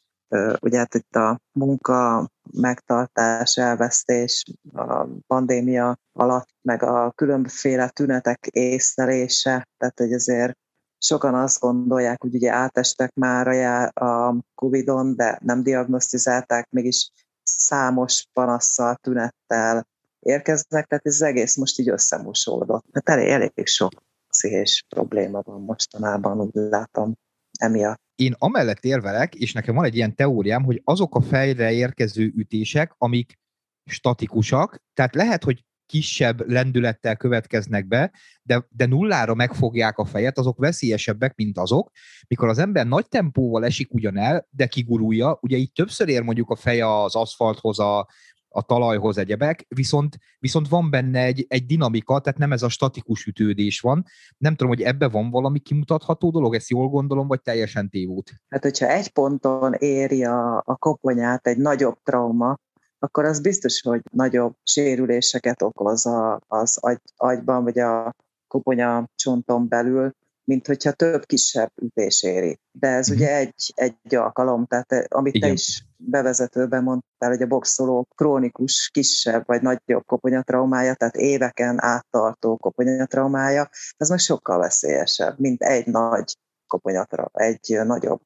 [0.61, 9.69] ugye hát itt a munka megtartás, elvesztés, a pandémia alatt, meg a különféle tünetek észlelése,
[9.77, 10.57] tehát hogy azért
[10.99, 13.49] sokan azt gondolják, hogy ugye átestek már
[13.95, 17.11] a Covid-on, de nem diagnosztizálták, mégis
[17.43, 19.87] számos panasszal, tünettel
[20.19, 22.85] érkeznek, tehát ez egész most így összemosódott.
[22.93, 23.93] Tehát elég, elég sok
[24.29, 27.15] pszichés probléma van mostanában, úgy látom
[27.59, 28.01] emiatt.
[28.15, 32.95] Én amellett érvelek, és nekem van egy ilyen teóriám, hogy azok a fejre érkező ütések,
[32.99, 33.39] amik
[33.85, 40.59] statikusak, tehát lehet, hogy kisebb lendülettel következnek be, de, de nullára megfogják a fejet, azok
[40.59, 41.91] veszélyesebbek, mint azok,
[42.27, 46.51] mikor az ember nagy tempóval esik ugyan el, de kigurulja, ugye így többször ér mondjuk
[46.51, 48.09] a feje az aszfalthoz, a,
[48.49, 53.27] a talajhoz egyebek, viszont, viszont van benne egy, egy dinamika, tehát nem ez a statikus
[53.27, 54.05] ütődés van.
[54.39, 58.33] Nem tudom, hogy ebbe van valami kimutatható dolog, ezt jól gondolom, vagy teljesen tévút?
[58.49, 62.59] Hát, hogyha egy ponton éri a, a koponyát egy nagyobb trauma,
[62.99, 66.07] akkor az biztos, hogy nagyobb sérüléseket okoz
[66.47, 68.15] az agy, agyban, vagy a
[68.49, 70.13] koponya csonton belül,
[70.49, 72.61] mint hogyha több kisebb ütés éri.
[72.73, 73.23] De ez uh-huh.
[73.23, 75.49] ugye egy, egy alkalom, tehát eh, amit Igen.
[75.49, 82.57] te is bevezetőben mondtál, hogy a boxoló krónikus, kisebb vagy nagyobb koponyatraumája, tehát éveken áttartó
[82.57, 88.23] koponyatraumája, ez meg sokkal veszélyesebb, mint egy nagy koponyatra, egy nagyobb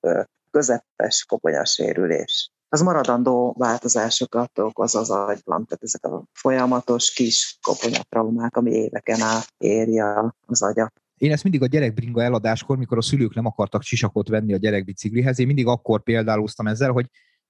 [0.50, 8.70] közepes koponyasérülés az maradandó változásokat okoz az agyban, tehát ezek a folyamatos kis koponyatraumák, ami
[8.70, 10.00] éveken át éri
[10.46, 11.01] az agyat.
[11.22, 15.38] Én ezt mindig a gyerekbringa eladáskor, mikor a szülők nem akartak sisakot venni a gyerekbiciklihez,
[15.38, 17.06] én mindig akkor példálóztam ezzel, hogy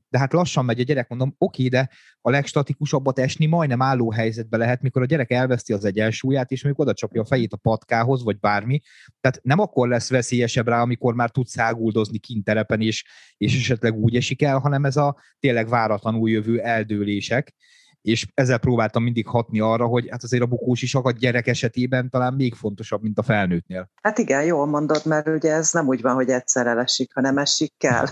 [0.08, 1.88] de hát lassan megy a gyerek, mondom, oké, de
[2.20, 6.87] a legstatikusabbat esni majdnem álló helyzetbe lehet, mikor a gyerek elveszti az egyensúlyát, és mondjuk
[6.87, 8.80] oda csapja a fejét a patkához, vagy bármi.
[9.20, 13.04] Tehát nem akkor lesz veszélyesebb rá, amikor már tud száguldozni kint terepen, és,
[13.37, 17.54] és esetleg úgy esik el, hanem ez a tényleg váratlanul jövő eldőlések
[18.02, 22.10] és ezzel próbáltam mindig hatni arra, hogy hát azért a bukós is a gyerek esetében
[22.10, 23.90] talán még fontosabb, mint a felnőttnél.
[24.02, 27.72] Hát igen, jól mondod, mert ugye ez nem úgy van, hogy egyszer elesik, hanem esik
[27.76, 28.06] kell.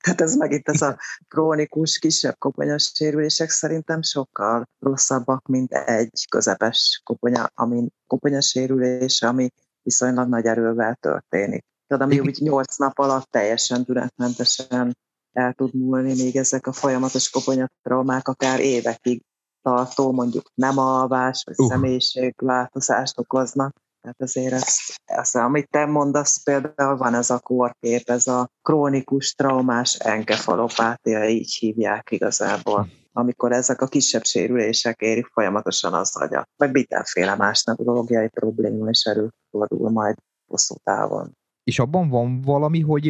[0.00, 7.00] Tehát ez megint ez a krónikus, kisebb koponyas sérülések szerintem sokkal rosszabbak, mint egy közepes
[7.04, 9.48] koponya, ami koponyasérülés, ami
[9.82, 11.64] viszonylag nagy erővel történik.
[11.86, 14.96] Tehát ami úgy nyolc nap alatt teljesen tünetmentesen
[15.32, 19.22] el tud múlni, még ezek a folyamatos koponyatraumák akár évekig
[19.62, 21.66] tartó, mondjuk nem alvás, vagy uh.
[21.66, 23.74] személyiségváltozást okoznak.
[24.00, 29.34] Tehát azért ez, ez, amit te mondasz, például van ez a korkép, ez a krónikus
[29.34, 36.72] traumás enkefalopátia, így hívják igazából amikor ezek a kisebb sérülések érik folyamatosan az agyat, vagy
[36.72, 41.36] mindenféle más neurológiai probléma is előfordul majd hosszú távon.
[41.64, 43.02] És abban van valami, hogy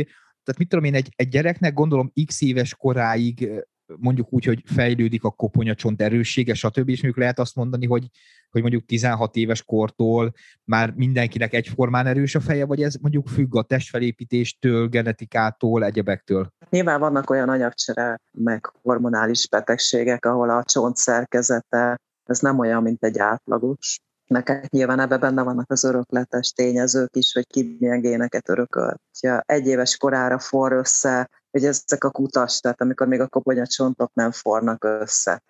[0.43, 3.51] tehát mit tudom én, egy, egy gyereknek gondolom x éves koráig
[3.99, 6.89] mondjuk úgy, hogy fejlődik a koponyacsont erőssége, stb.
[6.89, 8.09] És mondjuk lehet azt mondani, hogy,
[8.51, 10.33] hogy mondjuk 16 éves kortól
[10.65, 16.49] már mindenkinek egyformán erős a feje, vagy ez mondjuk függ a testfelépítéstől, genetikától, egyebektől?
[16.71, 23.05] Nyilván vannak olyan anyagcsere, meg hormonális betegségek, ahol a csont szerkezete ez nem olyan, mint
[23.05, 24.01] egy átlagos.
[24.33, 29.01] Neked nyilván ebben benne vannak az örökletes tényezők is, hogy ki milyen géneket örökölt.
[29.21, 34.11] Ha egy éves korára for össze, hogy ezek a kutas, tehát amikor még a koponyacsontok
[34.15, 35.43] nem fornak össze,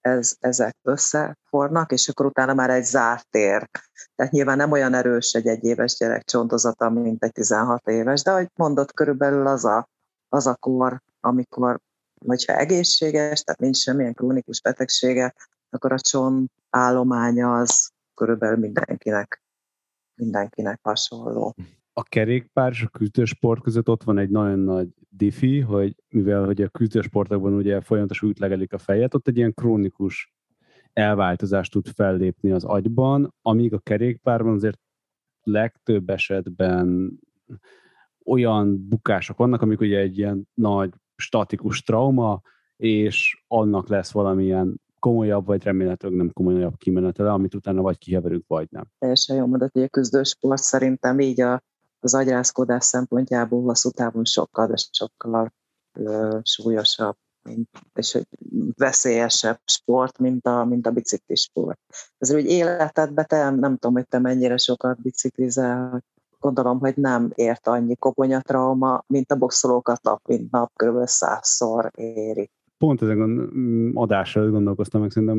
[0.00, 3.68] ez, ezek összefornak, és akkor utána már egy zárt tér.
[4.14, 8.48] Tehát nyilván nem olyan erős egy egyéves gyerek csontozata, mint egy 16 éves, de ahogy
[8.54, 9.88] mondott, körülbelül az a,
[10.28, 11.78] az a kor, amikor,
[12.26, 15.34] hogyha egészséges, tehát nincs semmilyen krónikus betegsége,
[15.70, 19.42] akkor a csont állománya az körülbelül mindenkinek,
[20.14, 21.54] mindenkinek hasonló.
[21.92, 26.62] A kerékpár és a küzdősport között ott van egy nagyon nagy diffi, hogy mivel hogy
[26.62, 30.32] a küzdősportokban ugye folyamatosan ütlegelik a fejet, ott egy ilyen krónikus
[30.92, 34.80] elváltozást tud fellépni az agyban, amíg a kerékpárban azért
[35.42, 37.18] legtöbb esetben
[38.24, 42.40] olyan bukások vannak, amik ugye egy ilyen nagy statikus trauma,
[42.76, 48.66] és annak lesz valamilyen komolyabb, vagy remélhetőleg nem komolyabb kimenetele, amit utána vagy kiheverünk, vagy
[48.70, 48.84] nem.
[48.98, 51.62] Teljesen jó mondat, hogy a küzdősport szerintem így a,
[52.00, 55.52] az agyrázkodás szempontjából hosszú távon sokkal, de sokkal
[55.92, 57.16] ö, súlyosabb
[57.94, 58.26] és hogy
[58.76, 61.80] veszélyesebb sport, mint a, mint a biciklisport.
[62.18, 66.04] Ez úgy életedben, te nem tudom, hogy te mennyire sokat biciklizel,
[66.40, 71.06] gondolom, hogy nem ért annyi koponyatrauma, mint a boxolókat nap, mint nap, kb.
[71.06, 75.38] százszor éri pont ezen mm, adásra gondolkoztam, meg szerintem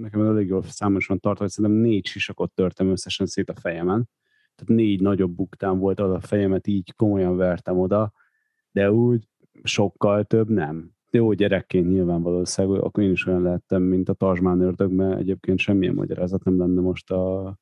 [0.00, 4.08] nekem elég jól számosan tart, hogy szerintem négy sisakot törtem összesen szét a fejemen.
[4.54, 8.12] Tehát négy nagyobb buktám volt, az a fejemet így komolyan vertem oda,
[8.70, 9.28] de úgy
[9.62, 10.90] sokkal több nem.
[11.10, 15.58] Jó, gyerekként nyilván valószínűleg, akkor én is olyan lettem, mint a Tajmán ördög, mert egyébként
[15.58, 17.56] semmilyen magyarázat nem lenne most a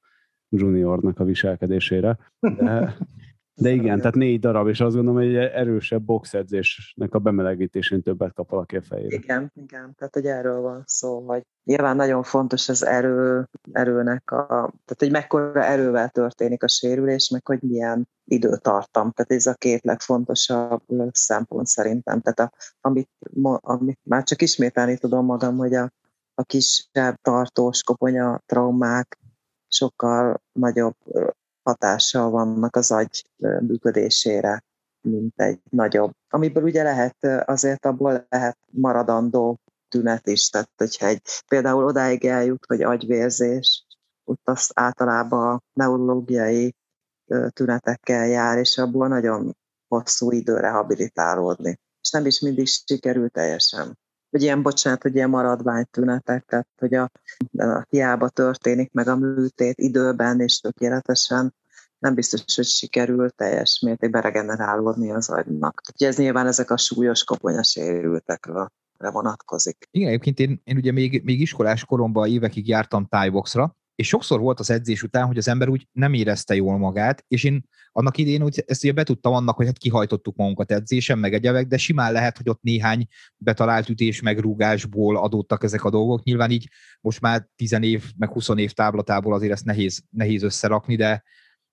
[0.49, 2.19] juniornak a viselkedésére.
[2.41, 2.97] De,
[3.57, 8.33] de igen, tehát négy darab, és azt gondolom, hogy egy erősebb boxedzésnek a bemelegítésén többet
[8.33, 9.17] kap valaki a fejére.
[9.17, 14.47] Igen, igen, tehát hogy erről van szó, hogy nyilván nagyon fontos az erő, erőnek a,
[14.47, 19.11] tehát hogy mekkora erővel történik a sérülés, meg hogy milyen időtartam.
[19.11, 22.21] Tehát ez a két legfontosabb szempont szerintem.
[22.21, 23.11] Tehát a, amit,
[23.61, 25.93] amit már csak ismételni tudom magam, hogy a,
[26.35, 29.19] a kisebb tartós koponya traumák
[29.69, 30.97] sokkal nagyobb
[31.65, 34.65] hatással vannak az agy működésére,
[35.01, 36.13] mint egy nagyobb.
[36.29, 42.67] Amiből ugye lehet, azért abból lehet maradandó tünet is, tehát hogyha egy például odáig eljut,
[42.67, 43.87] hogy agyvérzés,
[44.25, 46.75] ott az általában neurológiai
[47.49, 49.57] tünetekkel jár, és abból nagyon
[49.89, 51.79] hosszú időre rehabilitálódni.
[52.01, 53.99] És nem is mindig sikerül teljesen.
[54.35, 57.11] Hogy ilyen, bocsánat, hogy ilyen maradvány tünetek, tehát hogy a,
[57.57, 61.55] a hiába történik meg a műtét időben és tökéletesen,
[61.99, 65.81] nem biztos, hogy sikerül teljes mértékben regenerálódni az agynak.
[65.81, 69.89] Tehát ez nyilván ezek a súlyos koponyasérültekre vonatkozik.
[69.91, 74.61] Igen, egyébként én, én ugye még, még iskolás koromban évekig jártam tájboxra, és sokszor volt
[74.61, 78.43] az edzés után, hogy az ember úgy nem érezte jól magát, és én annak idén
[78.43, 82.37] úgy ezt ugye betudtam annak, hogy hát kihajtottuk magunkat edzésen, meg egyebek, de simán lehet,
[82.37, 86.23] hogy ott néhány betalált ütés, meg rúgásból adódtak ezek a dolgok.
[86.23, 86.69] Nyilván így
[87.01, 91.23] most már 10 év, meg 20 év táblatából azért ezt nehéz, nehéz összerakni, de,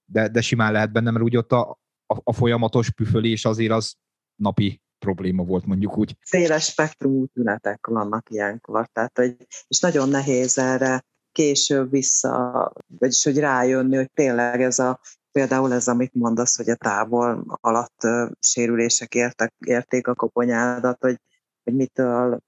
[0.05, 3.95] de, de simán lehet benne, mert úgy ott a, a, a folyamatos püfölés azért az
[4.35, 6.15] napi probléma volt, mondjuk úgy.
[6.21, 9.35] Széles spektrumú tünetek vannak ilyenkor, tehát, hogy,
[9.67, 14.99] és nagyon nehéz erre később vissza, vagyis hogy rájönni, hogy tényleg ez a,
[15.31, 18.07] például ez, amit mondasz, hogy a távol alatt
[18.39, 21.19] sérülések értek, érték a koponyádat, hogy,
[21.63, 22.39] hogy mitől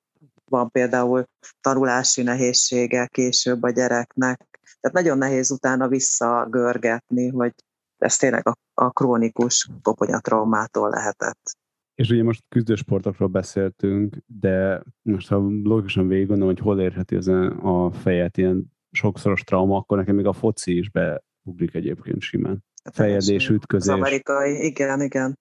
[0.46, 1.26] van például
[1.62, 4.48] tanulási nehézsége később a gyereknek.
[4.80, 7.54] Tehát nagyon nehéz utána visszagörgetni, hogy
[7.98, 11.58] ez tényleg a, a krónikus koponyatraumától lehetett.
[11.96, 17.28] És ugye most küzdősportokról beszéltünk, de most ha logikusan végig gondolom, hogy hol érheti az
[17.28, 22.64] a fejet ilyen sokszoros trauma, akkor nekem még a foci is beugrik egyébként simán.
[22.84, 23.94] Hát Fejedés, ütközés.
[23.94, 25.40] Az amerikai, igen, igen.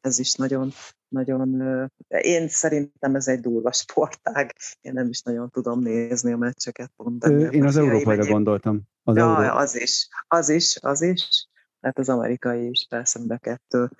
[0.00, 0.70] Ez is nagyon,
[1.08, 1.62] nagyon,
[2.08, 4.54] én szerintem ez egy durva sportág.
[4.80, 7.24] Én nem is nagyon tudom nézni a meccseket pont.
[7.24, 8.82] Én az európai gondoltam.
[9.02, 9.56] Az, ja, Euró...
[9.56, 11.48] az is, az is, az is
[11.84, 13.90] hát az amerikai is persze be kettő,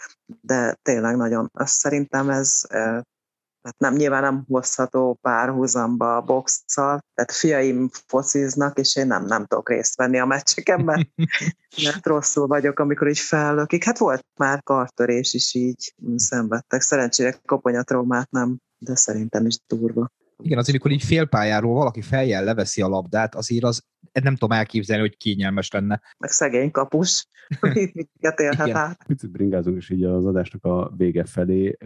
[0.41, 2.61] de tényleg nagyon, azt szerintem ez
[3.63, 9.47] hát nem, nyilván nem hozható párhuzamba a boxszal, tehát fiaim fociznak, és én nem, nem
[9.47, 11.09] tudok részt venni a meccseken, mert,
[11.85, 13.85] mert rosszul vagyok, amikor így fellökik.
[13.85, 16.81] Hát volt már kartörés is így szenvedtek.
[16.81, 20.11] Szerencsére koponyatraumát nem de szerintem is durva.
[20.43, 23.83] Igen, azért, amikor így félpályáról valaki feljel leveszi a labdát, azért az
[24.23, 26.01] nem tudom elképzelni, hogy kényelmes lenne.
[26.19, 27.27] Meg szegény kapus,
[27.93, 29.05] miket élhet át.
[29.07, 31.77] Picit bringázunk is így az adásnak a vége felé.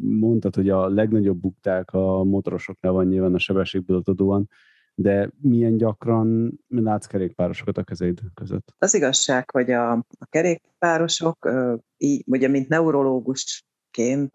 [0.00, 4.48] Mondtad, hogy a legnagyobb bukták a motorosoknál van nyilván a sebességből adódóan,
[4.94, 8.74] de milyen gyakran látsz kerékpárosokat a kezeid között?
[8.78, 11.50] Az igazság, hogy a, a kerékpárosok,
[11.96, 13.64] így, ugye mint neurológus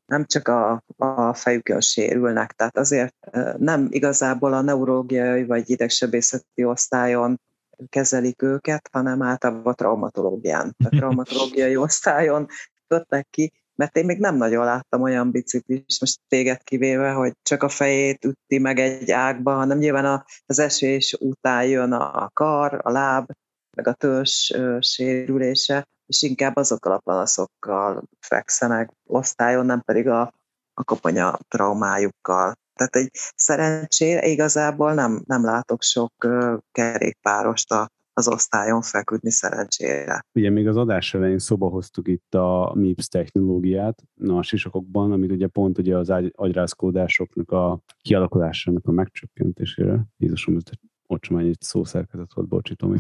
[0.06, 3.16] nem csak a, a fejükön sérülnek, tehát azért
[3.58, 7.40] nem igazából a neurológiai vagy idegsebészeti osztályon
[7.90, 10.76] kezelik őket, hanem általában a traumatológián.
[10.86, 12.48] A traumatológiai osztályon
[12.88, 17.64] kötnek ki, mert én még nem nagyon láttam olyan biciklist, most téged kivéve, hogy csak
[17.64, 22.92] a fejét ütti meg egy ágba, hanem nyilván az esés után jön a kar, a
[22.92, 23.32] láb,
[23.76, 30.22] meg a törzs sérülése, és inkább azokkal a panaszokkal fekszenek osztályon, nem pedig a,
[30.74, 32.54] a koponya traumájukkal.
[32.74, 36.12] Tehát egy szerencsére igazából nem, nem látok sok
[36.72, 40.26] kerékpárost a, az osztályon feküdni szerencsére.
[40.34, 45.32] Ugye még az adás elején szoba hoztuk itt a MIPS technológiát na, a sisakokban, amit
[45.32, 50.06] ugye pont ugye az agyrázkódásoknak a kialakulásának a megcsökkentésére.
[50.18, 50.64] Jézusom, ez
[51.14, 52.98] ocsmány egy szószerkezet volt, bocsi Tomi.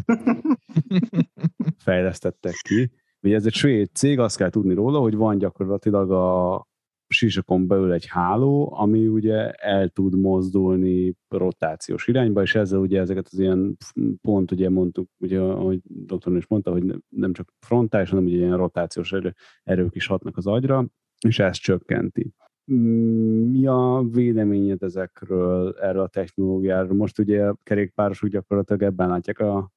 [1.85, 2.91] Fejlesztettek ki.
[3.21, 6.67] Ugye ez egy svéd cég, azt kell tudni róla, hogy van gyakorlatilag a
[7.07, 13.27] sisakon belül egy háló, ami ugye el tud mozdulni rotációs irányba, és ezzel ugye ezeket
[13.31, 13.77] az ilyen
[14.21, 18.57] pont, ugye mondtuk, ugye, ahogy doktor is mondta, hogy nem csak frontális, hanem ugye ilyen
[18.57, 20.87] rotációs erő, erők is hatnak az agyra,
[21.27, 22.33] és ez csökkenti.
[22.65, 26.95] Mi a véleményed ezekről, erről a technológiáról?
[26.95, 29.71] Most ugye a kerékpárosok gyakorlatilag ebben látják a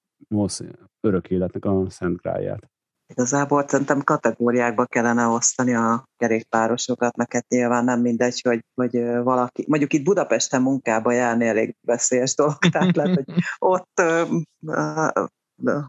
[1.00, 2.70] örök életnek a szent gráját.
[3.08, 9.64] Igazából szerintem kategóriákba kellene osztani a kerékpárosokat, neked hát nyilván nem mindegy, hogy, hogy valaki,
[9.68, 14.02] mondjuk itt Budapesten munkába járni elég veszélyes dolog, tehát lehet, hogy ott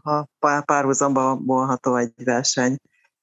[0.02, 0.26] ha
[0.64, 2.76] párhuzamba volható egy verseny,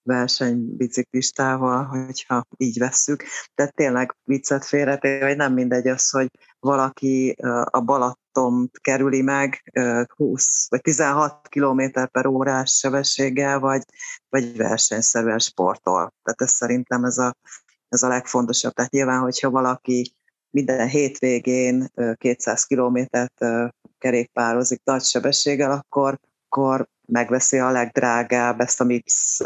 [0.05, 3.23] versenybiciklistával, hogyha így vesszük.
[3.55, 6.29] De tényleg viccet félretéve, hogy nem mindegy az, hogy
[6.59, 9.71] valaki a Balaton kerüli meg
[10.15, 11.81] 20 vagy 16 km
[12.11, 13.83] per órás sebességgel, vagy,
[14.29, 16.13] vagy versenyszerűen sportol.
[16.23, 17.35] Tehát ez szerintem ez a,
[17.89, 18.73] ez a legfontosabb.
[18.73, 20.15] Tehát nyilván, hogyha valaki
[20.49, 23.45] minden hétvégén 200 kilométert
[23.97, 29.41] kerékpározik nagy sebességgel, akkor, akkor megveszi a legdrágább ezt a MIPS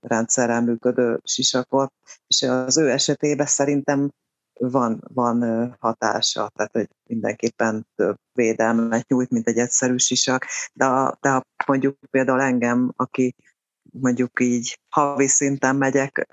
[0.00, 1.92] rendszerrel működő sisakot,
[2.26, 4.10] és az ő esetében szerintem
[4.58, 5.40] van, van
[5.80, 11.98] hatása, tehát hogy mindenképpen több védelmet nyújt, mint egy egyszerű sisak, de, a, de mondjuk
[12.10, 13.34] például engem, aki
[14.00, 16.26] mondjuk így havi szinten megyek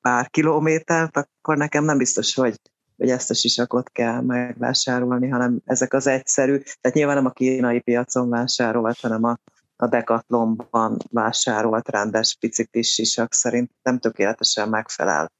[0.00, 2.60] pár kilométert, akkor nekem nem biztos, hogy
[2.96, 7.80] hogy ezt a sisakot kell megvásárolni, hanem ezek az egyszerű, tehát nyilván nem a kínai
[7.80, 9.38] piacon vásárolt, hanem a,
[9.76, 15.32] a Decathlonban vásárolt rendes biciklis sisak szerintem tökéletesen megfelel.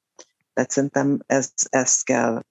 [0.52, 2.42] Tehát szerintem ezt, ezt kell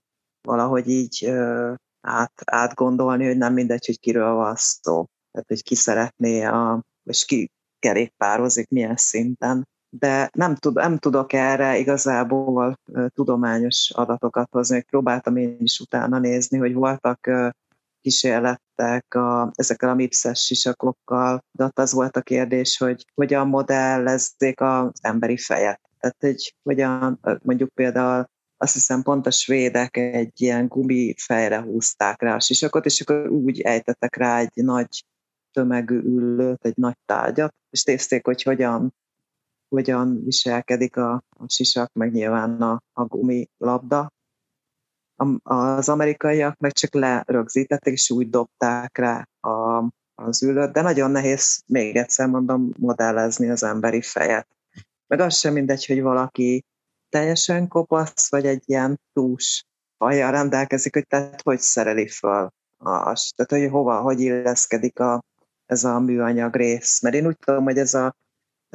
[0.42, 5.06] valahogy így ö, át, átgondolni, hogy nem mindegy, hogy kiről van szó.
[5.32, 9.68] Tehát, hogy ki szeretné, a, és ki kerékpározik, milyen szinten.
[9.90, 14.82] De nem, tud, nem tudok erre igazából tudományos adatokat hozni.
[14.82, 17.30] Próbáltam én is utána nézni, hogy voltak
[18.06, 24.62] kísérlettek a, ezekkel a mipszes sisakokkal, de ott az volt a kérdés, hogy hogyan modellezzék
[24.62, 25.82] az emberi fejet.
[26.00, 28.26] Tehát, hogy hogyan, mondjuk például
[28.58, 33.28] azt hiszem pont a svédek egy ilyen gumi fejre húzták rá a sisakot, és akkor
[33.28, 35.06] úgy ejtettek rá egy nagy
[35.52, 38.96] tömegű üllőt, egy nagy tárgyat, és nézték, hogy hogyan,
[39.70, 44.14] hogyan viselkedik a, a sisak, meg nyilván a, a gumi labda,
[45.44, 49.84] az amerikaiak meg csak lerögzítették, és úgy dobták rá a,
[50.16, 54.48] az ülőt, de nagyon nehéz, még egyszer mondom, modellezni az emberi fejet.
[55.08, 56.66] Meg az sem mindegy, hogy valaki
[57.10, 59.66] teljesen kopasz, vagy egy ilyen tús
[59.98, 65.24] hajjal rendelkezik, hogy tehát hogy szereli föl az, tehát hogy hova, hogy illeszkedik a,
[65.66, 67.02] ez a műanyag rész.
[67.02, 68.16] Mert én úgy tudom, hogy ez a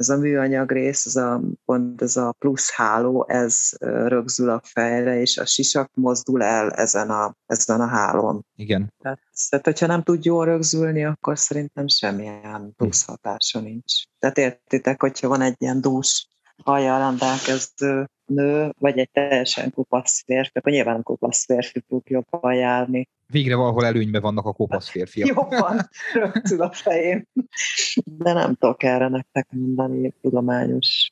[0.01, 5.19] ez a műanyag rész, ez a, pont ez a plusz háló, ez rögzül a fejre,
[5.19, 8.45] és a sisak mozdul el ezen a, ezen a hálón.
[8.55, 8.93] Igen.
[9.01, 14.03] Tehát, tehát, hogyha nem tud jól rögzülni, akkor szerintem semmilyen plusz hatása nincs.
[14.19, 16.27] Tehát értitek, hogyha van egy ilyen dús
[16.63, 23.09] hajjal rendelkező nő, vagy egy teljesen kupasz férfi, akkor nyilván kupasz férfi fog jobban járni.
[23.31, 25.27] Végre valahol előnyben vannak a kopasz férfiak.
[25.27, 27.27] Jobban rögtül a fején.
[28.03, 31.11] De nem tudok erre nektek mondani tudományos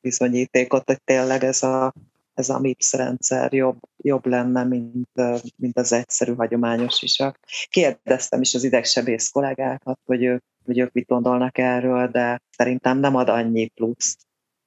[0.00, 1.92] bizonyítékot, hogy tényleg ez a
[2.34, 5.08] ez a MIPS rendszer jobb, jobb lenne, mint,
[5.56, 7.38] mint az egyszerű hagyományos isak.
[7.68, 13.16] Kérdeztem is az idegsebész kollégákat, hogy ők, hogy ők mit gondolnak erről, de szerintem nem
[13.16, 14.16] ad annyi plusz,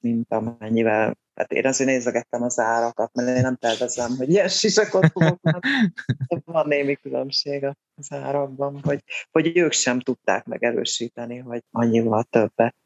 [0.00, 5.06] mint amennyivel Hát én azért nézegettem az árakat, mert én nem tervezem, hogy ilyen sisakot
[5.12, 5.40] fogok
[6.44, 7.64] Van némi különbség
[7.94, 12.76] az árakban, hogy, hogy ők sem tudták megerősíteni, hogy annyival többet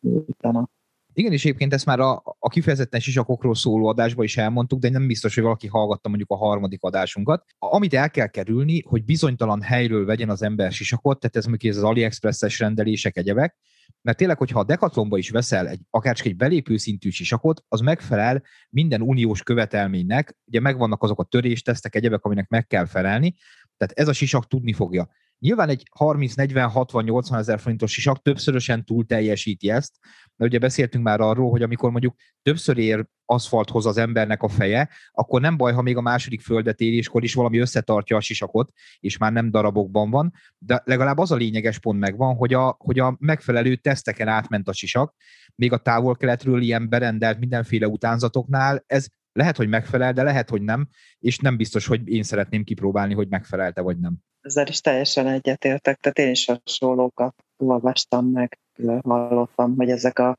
[0.00, 0.70] nyújtanak.
[1.16, 5.06] Igen, és egyébként ezt már a, a kifejezetten sisakokról szóló adásban is elmondtuk, de nem
[5.06, 7.44] biztos, hogy valaki hallgatta mondjuk a harmadik adásunkat.
[7.58, 11.82] Amit el kell kerülni, hogy bizonytalan helyről vegyen az ember sisakot, tehát ez mondjuk az
[11.82, 13.56] AliExpress-es rendelések, egyebek,
[14.04, 17.80] mert tényleg, hogyha a Decathlonba is veszel egy, akár csak egy belépő szintű sisakot, az
[17.80, 23.34] megfelel minden uniós követelménynek, ugye megvannak azok a töréstesztek, egyebek, aminek meg kell felelni,
[23.76, 25.08] tehát ez a sisak tudni fogja.
[25.38, 29.98] Nyilván egy 30, 40, 60, 80 ezer forintos sisak többszörösen túl teljesíti ezt,
[30.36, 34.88] mert ugye beszéltünk már arról, hogy amikor mondjuk többször ér aszfalthoz az embernek a feje,
[35.12, 39.18] akkor nem baj, ha még a második földet éréskor is valami összetartja a sisakot, és
[39.18, 43.16] már nem darabokban van, de legalább az a lényeges pont megvan, hogy a, hogy a
[43.18, 45.14] megfelelő teszteken átment a sisak,
[45.54, 50.88] még a távol-keletről ilyen berendelt mindenféle utánzatoknál, ez lehet, hogy megfelel, de lehet, hogy nem,
[51.18, 54.16] és nem biztos, hogy én szeretném kipróbálni, hogy megfelelte vagy nem.
[54.40, 58.58] Ezzel is teljesen egyetértek, tehát én is hasonlókat olvastam meg,
[59.02, 60.38] hallottam, hogy ezek a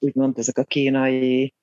[0.00, 1.54] úgymond ezek a kínai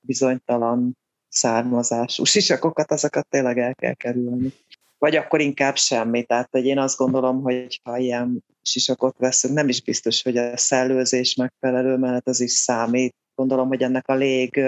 [0.00, 0.98] bizonytalan
[1.28, 4.52] származású sisakokat, azokat tényleg el kell kerülni.
[4.98, 6.24] Vagy akkor inkább semmi.
[6.24, 10.56] Tehát hogy én azt gondolom, hogy ha ilyen sisakot veszünk, nem is biztos, hogy a
[10.56, 13.14] szellőzés megfelelő, mert az is számít.
[13.34, 14.60] Gondolom, hogy ennek a lég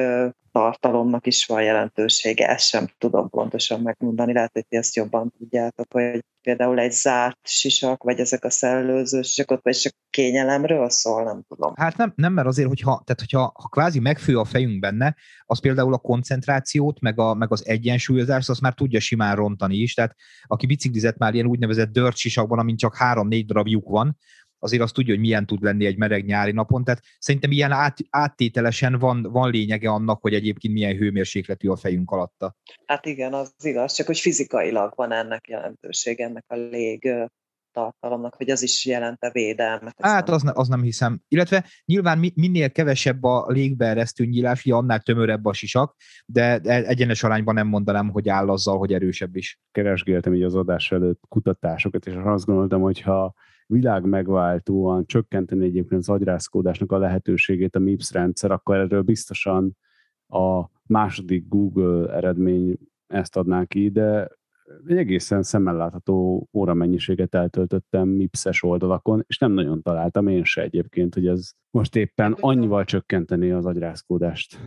[0.56, 5.92] tartalomnak is van jelentősége, ezt sem tudom pontosan megmondani, lehet, hogy ti ezt jobban tudjátok,
[5.92, 11.42] hogy például egy zárt sisak, vagy ezek a szellőző sisakot, vagy csak kényelemről szól, nem
[11.48, 11.72] tudom.
[11.76, 15.60] Hát nem, nem mert azért, hogyha, tehát hogyha ha kvázi megfő a fejünk benne, az
[15.60, 20.16] például a koncentrációt, meg, a, meg az egyensúlyozást, azt már tudja simán rontani is, tehát
[20.42, 24.18] aki biciklizett már ilyen úgynevezett dört sisakban, amin csak három-négy darab lyuk van,
[24.58, 26.84] azért azt tudja, hogy milyen tud lenni egy meleg nyári napon.
[26.84, 32.10] Tehát szerintem ilyen át, áttételesen van, van lényege annak, hogy egyébként milyen hőmérsékletű a fejünk
[32.10, 32.56] alatta.
[32.86, 37.28] Hát igen, az igaz, csak hogy fizikailag van ennek jelentőség, ennek a lég
[37.76, 39.94] tartalomnak, hogy az is jelente védelmet.
[40.02, 41.20] Hát az, ne, az nem hiszem.
[41.28, 45.96] Illetve nyilván minél kevesebb a légbeeresztő nyílás, annál tömörebb a sisak,
[46.26, 49.60] de egyenes arányban nem mondanám, hogy áll azzal, hogy erősebb is.
[49.72, 53.34] Keresgéltem így az adás előtt kutatásokat, és azt gondoltam, hogy ha
[53.66, 59.76] világ megváltóan csökkenteni egyébként az agyrázkódásnak a lehetőségét a MIPS rendszer, akkor erről biztosan
[60.28, 64.28] a második Google eredmény ezt adná ki, de
[64.86, 71.14] egy egészen szemmel látható óramennyiséget eltöltöttem MIPS-es oldalakon, és nem nagyon találtam én se egyébként,
[71.14, 74.58] hogy ez most éppen annyival csökkenteni az agyrázkódást.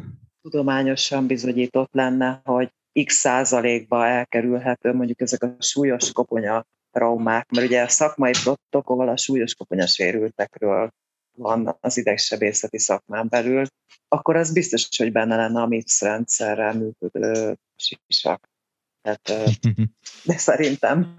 [0.41, 2.73] Tudományosan bizonyított lenne, hogy
[3.03, 9.17] x százalékba elkerülhető mondjuk ezek a súlyos koponya traumák, mert ugye a szakmai protokoll a
[9.17, 10.89] súlyos koponyasérültekről
[11.37, 13.65] van az idegsebészeti szakmán belül,
[14.07, 18.49] akkor az biztos, hogy benne lenne a MIPS rendszerrel működő sisak.
[19.01, 19.53] Tehát,
[20.27, 21.17] de szerintem.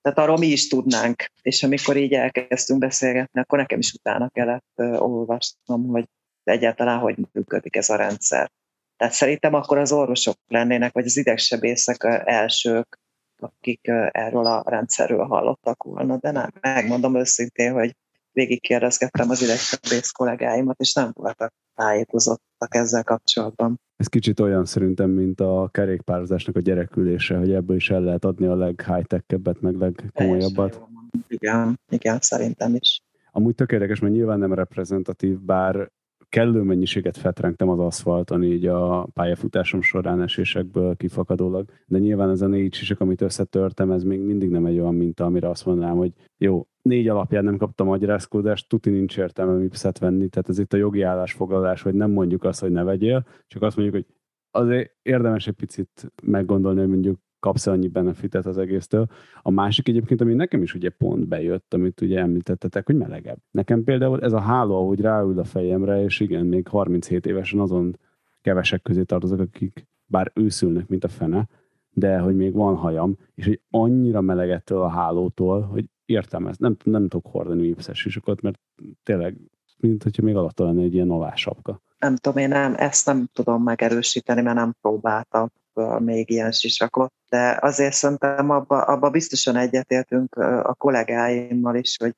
[0.00, 1.24] Tehát arról mi is tudnánk.
[1.42, 6.04] És amikor így elkezdtünk beszélgetni, akkor nekem is utána kellett olvasnom, hogy
[6.44, 8.50] egyáltalán hogy működik ez a rendszer.
[8.96, 12.98] Tehát szerintem akkor az orvosok lennének, vagy az idegsebészek elsők,
[13.42, 13.80] akik
[14.10, 16.50] erről a rendszerről hallottak volna, de nem.
[16.60, 17.96] Megmondom őszintén, hogy
[18.32, 23.80] végigkérdezgettem az idegsebész kollégáimat, és nem voltak tájékozottak ezzel kapcsolatban.
[23.96, 28.46] Ez kicsit olyan szerintem, mint a kerékpározásnak a gyerekülése, hogy ebből is el lehet adni
[28.46, 30.80] a leg-high-tech-kebbet, meg legkomolyabbat.
[31.28, 33.00] Igen, igen, szerintem is.
[33.30, 35.90] Amúgy tök érdekes, mert nyilván nem reprezentatív, bár
[36.28, 42.46] kellő mennyiséget fetrengtem az aszfalton így a pályafutásom során esésekből kifakadólag, de nyilván ez a
[42.46, 46.12] négy sisak, amit összetörtem, ez még mindig nem egy olyan minta, amire azt mondanám, hogy
[46.38, 50.76] jó, négy alapján nem kaptam magyarázkodást, tuti nincs értelme mipszet venni, tehát ez itt a
[50.76, 54.14] jogi állásfoglalás, hogy nem mondjuk azt, hogy ne vegyél, csak azt mondjuk, hogy
[54.50, 59.06] azért érdemes egy picit meggondolni, hogy mondjuk kapsz annyi benefitet az egésztől.
[59.42, 63.38] A másik egyébként, ami nekem is ugye pont bejött, amit ugye említettetek, hogy melegebb.
[63.50, 67.98] Nekem például ez a háló, ahogy ráül a fejemre, és igen, még 37 évesen azon
[68.40, 71.48] kevesek közé tartozok, akik bár őszülnek, mint a fene,
[71.90, 76.76] de hogy még van hajam, és hogy annyira melegettől a hálótól, hogy értem ezt, nem,
[76.84, 78.58] nem tudok hordani mipszes sisokat, mert
[79.02, 79.36] tényleg,
[79.78, 81.82] mint hogyha még alatta lenne egy ilyen ovássapka.
[81.98, 85.50] Nem tudom, én nem, ezt nem tudom megerősíteni, mert nem próbáltam
[85.98, 92.14] még ilyen sisakot, de azért szerintem abba, abba biztosan egyetértünk a kollégáimmal is, hogy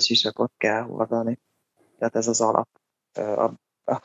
[0.00, 1.38] sisakot kell hordani.
[1.98, 2.68] Tehát ez az alap.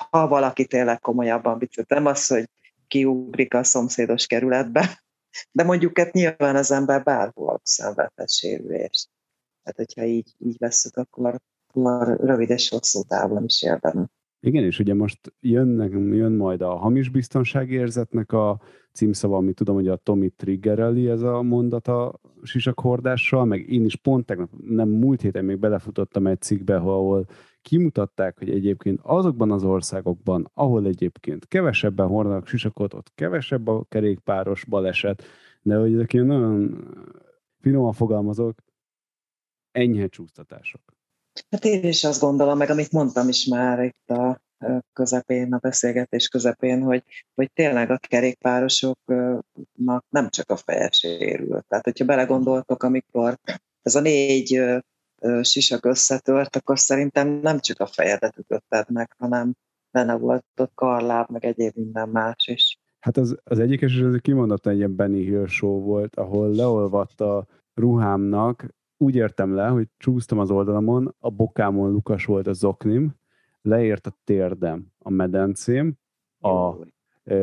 [0.09, 2.49] Ha valaki tényleg komolyabban biciklit, nem az, hogy
[2.87, 5.03] kiugrik a szomszédos kerületbe,
[5.51, 9.09] de mondjuk hát nyilván az ember bárhol szenvedhet sérülést.
[9.63, 14.07] Tehát, hogyha így, így veszük, akkor, akkor rövid és hosszú távon is érdemes.
[14.47, 19.75] Igen, és ugye most jönnek, jön majd a hamis biztonsági érzetnek a címszava, ami tudom,
[19.75, 24.89] hogy a Tommy triggereli ez a mondat a sisakhordással, meg én is pont tegnap, nem
[24.89, 27.25] múlt héten még belefutottam egy cikkbe, ahol
[27.61, 34.65] kimutatták, hogy egyébként azokban az országokban, ahol egyébként kevesebben hordanak sisakot, ott kevesebb a kerékpáros
[34.65, 35.23] baleset,
[35.61, 36.87] de hogy ezek ilyen nagyon
[37.59, 38.63] finoman fogalmazok,
[39.71, 40.96] enyhe csúsztatások.
[41.49, 44.41] Hát én is azt gondolom, meg amit mondtam is már itt a
[44.93, 47.03] közepén, a beszélgetés közepén, hogy,
[47.35, 51.61] hogy tényleg a kerékpárosoknak nem csak a feje sérül.
[51.67, 53.37] Tehát, hogyha belegondoltok, amikor
[53.81, 54.61] ez a négy
[55.41, 59.53] sisak összetört, akkor szerintem nem csak a fejedet ütötted meg, hanem
[59.91, 62.77] benne volt ott karláb, meg egyéb minden más is.
[62.99, 67.21] Hát az, az egyik és ez kimondottan egy ilyen Benny Hill show volt, ahol leolvadt
[67.21, 68.65] a ruhámnak,
[68.97, 73.15] úgy értem le, hogy csúsztam az oldalamon, a bokámon lukas volt a zoknim,
[73.61, 75.95] leért a térdem, a medencém,
[76.39, 76.75] a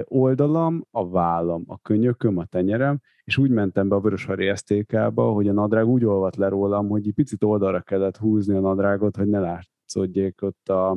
[0.04, 5.48] oldalam, a vállam, a könyököm, a tenyerem, és úgy mentem be a Vöröshari STK-ba, hogy
[5.48, 9.28] a nadrág úgy olvadt le rólam, hogy egy picit oldalra kellett húzni a nadrágot, hogy
[9.28, 10.90] ne látszódjék ott a,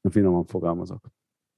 [0.00, 1.08] a finoman fogalmazok.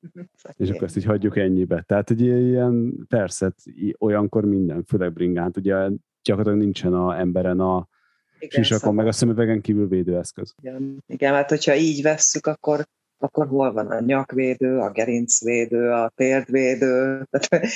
[0.56, 1.82] És akkor ezt így hagyjuk ennyibe.
[1.82, 3.54] Tehát egy ilyen, persze,
[3.98, 5.90] olyankor minden, főleg bringát, ugye
[6.22, 7.88] gyakorlatilag nincsen a emberen a
[8.38, 8.94] igen, sisakon, szóval.
[8.94, 10.54] meg a szemüvegen kívül védőeszköz.
[10.62, 12.86] Igen, igen, hát hogyha így vesszük, akkor
[13.20, 17.66] akkor hol van a nyakvédő, a gerincvédő, a térdvédő, tehát,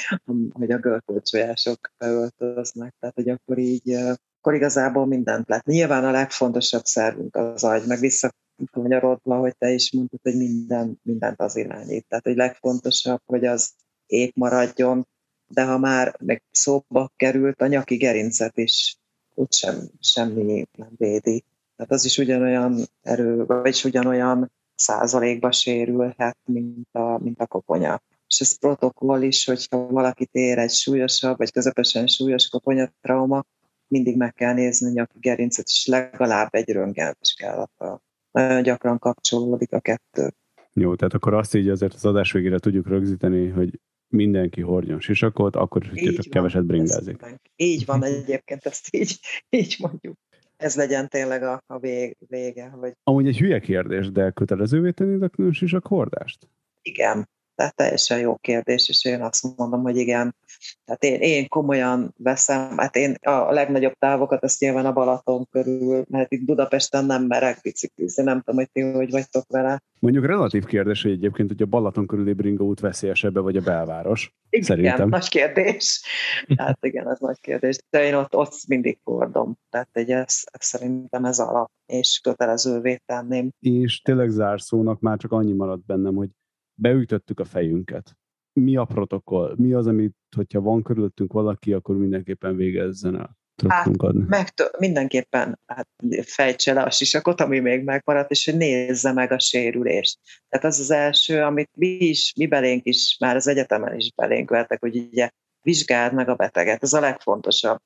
[0.52, 3.92] hogy a görkölcsojások beöltöznek, tehát hogy akkor így,
[4.38, 5.64] akkor igazából mindent lett.
[5.64, 11.40] Nyilván a legfontosabb szervünk az agy, meg visszakanyarodva, hogy te is mondtad, hogy minden, mindent
[11.40, 12.06] az irányít.
[12.08, 13.72] Tehát, hogy legfontosabb, hogy az
[14.06, 15.06] épp maradjon,
[15.46, 18.96] de ha már meg szóba került, a nyaki gerincet is
[19.42, 21.44] ott sem, semmi nem védi.
[21.76, 28.02] Tehát az is ugyanolyan erő, vagy ugyanolyan százalékba sérülhet, mint a, mint a koponya.
[28.26, 33.44] És ez protokoll is, hogyha valaki ér egy súlyosabb, vagy közepesen súlyos koponyatrauma,
[33.86, 38.02] mindig meg kell nézni a gerincet, és legalább egy röntgenvizsgálata.
[38.30, 40.34] Nagyon gyakran kapcsolódik a kettő.
[40.72, 43.80] Jó, tehát akkor azt így azért az adás végére tudjuk rögzíteni, hogy
[44.12, 47.20] mindenki hordjon sisakot, akkor is, hogy csak keveset bringázik.
[47.56, 49.18] Így van egyébként, ezt így,
[49.50, 50.14] így mondjuk
[50.62, 52.68] ez legyen tényleg a, a vég, vége.
[52.68, 52.92] Hogy...
[53.02, 56.48] Amúgy egy hülye kérdés, de kötelezővé tenni a sisak hordást?
[56.82, 57.28] Igen,
[57.62, 60.36] tehát teljesen jó kérdés, és én azt mondom, hogy igen.
[60.84, 66.04] Tehát én, én komolyan veszem, hát én a legnagyobb távokat azt nyilván a Balaton körül,
[66.08, 69.82] mert itt Budapesten nem merek biciklizni, nem tudom, hogy ti hogy vagytok vele.
[69.98, 74.34] Mondjuk relatív kérdés, hogy egyébként, hogy a Balaton körüli bringa út veszélyesebbe, vagy a belváros.
[74.50, 75.08] Igen, Szerintem.
[75.08, 76.02] nagy kérdés.
[76.56, 77.78] Hát igen, ez nagy kérdés.
[77.90, 79.54] De én ott, ott mindig fordom.
[79.70, 83.50] Tehát egy ez, szerintem ez alap, és kötelezővé tenném.
[83.60, 86.28] És tényleg zárszónak már csak annyi maradt bennem, hogy
[86.74, 88.16] beütöttük a fejünket.
[88.52, 89.54] Mi a protokoll?
[89.56, 93.40] Mi az, amit, hogyha van körülöttünk valaki, akkor mindenképpen végezzen el?
[93.68, 94.24] Hát, adni.
[94.28, 94.48] Meg,
[94.78, 95.88] mindenképpen hát,
[96.22, 100.18] fejtse le a sisakot, ami még megmaradt, és hogy nézze meg a sérülést.
[100.48, 104.50] Tehát az az első, amit mi is, mi belénk is, már az egyetemen is belénk
[104.50, 105.30] vertek, hogy ugye
[105.62, 107.78] vizsgáld meg a beteget, ez a legfontosabb.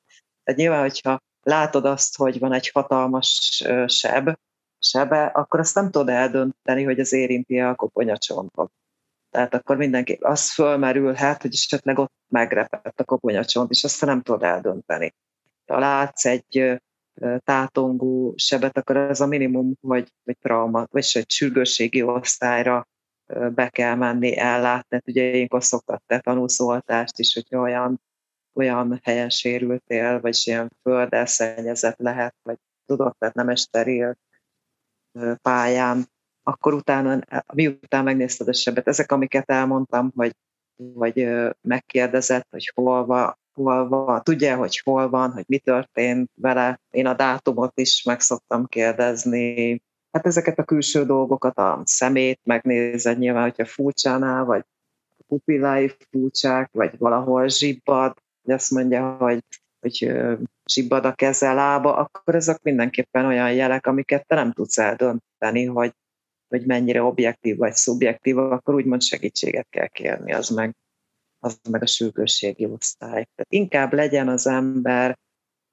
[0.43, 4.29] Tehát nyilván, hogyha látod azt, hogy van egy hatalmas seb,
[4.79, 8.71] sebe, akkor azt nem tudod eldönteni, hogy az érinti a koponyacsontot.
[9.29, 14.43] Tehát akkor mindenki az fölmerülhet, hogy esetleg ott megrepett a koponyacsont, és azt nem tudod
[14.43, 15.15] eldönteni.
[15.65, 16.81] Ha látsz egy
[17.37, 22.87] tátongó sebet, akkor ez a minimum, hogy, hogy trauma, vagy egy sürgősségi osztályra
[23.55, 24.95] be kell menni, ellátni.
[24.95, 28.01] Hát ugye ilyenkor szoktak te tanúszoltást is, hogy olyan,
[28.53, 34.17] olyan helyen sérültél, vagy ilyen földelszennyezett lehet, vagy tudod, tehát nem steril
[35.41, 36.05] pályán,
[36.43, 37.19] akkor utána,
[37.53, 40.35] miután megnézted a sebet, ezek, amiket elmondtam, hogy
[40.77, 41.27] vagy
[41.61, 46.79] megkérdezett, hogy hol van, hol van, tudja, hogy hol van, hogy mi történt vele.
[46.89, 49.81] Én a dátumot is meg szoktam kérdezni.
[50.11, 54.63] Hát ezeket a külső dolgokat, a szemét megnézed nyilván, hogyha furcsánál, vagy
[55.27, 59.43] pupillái furcsák, vagy valahol zsibbad, hogy azt mondja, hogy,
[59.79, 60.17] hogy
[60.67, 65.93] zsibbad a keze, lába, akkor ezek mindenképpen olyan jelek, amiket te nem tudsz eldönteni, hogy,
[66.47, 70.75] hogy mennyire objektív vagy szubjektív, akkor úgymond segítséget kell kérni, az meg,
[71.39, 73.11] az meg a sürgősségi osztály.
[73.11, 75.17] Tehát inkább legyen az ember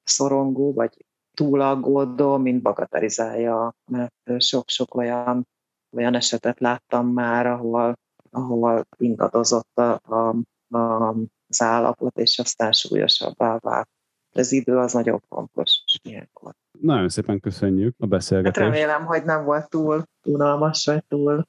[0.03, 1.05] szorongó, vagy
[1.37, 5.49] túlaggódó, mint bagatelizálja, mert sok-sok olyan,
[5.97, 7.95] olyan esetet láttam már, ahol,
[8.31, 11.15] ahol ingadozott a, a
[11.49, 13.89] az állapot, és aztán súlyosabbá vált.
[14.35, 16.55] Az idő az nagyon fontos ilyenkor.
[16.81, 18.67] Nagyon szépen köszönjük a beszélgetést.
[18.67, 21.47] Hát remélem, hogy nem volt túl unalmas, vagy túl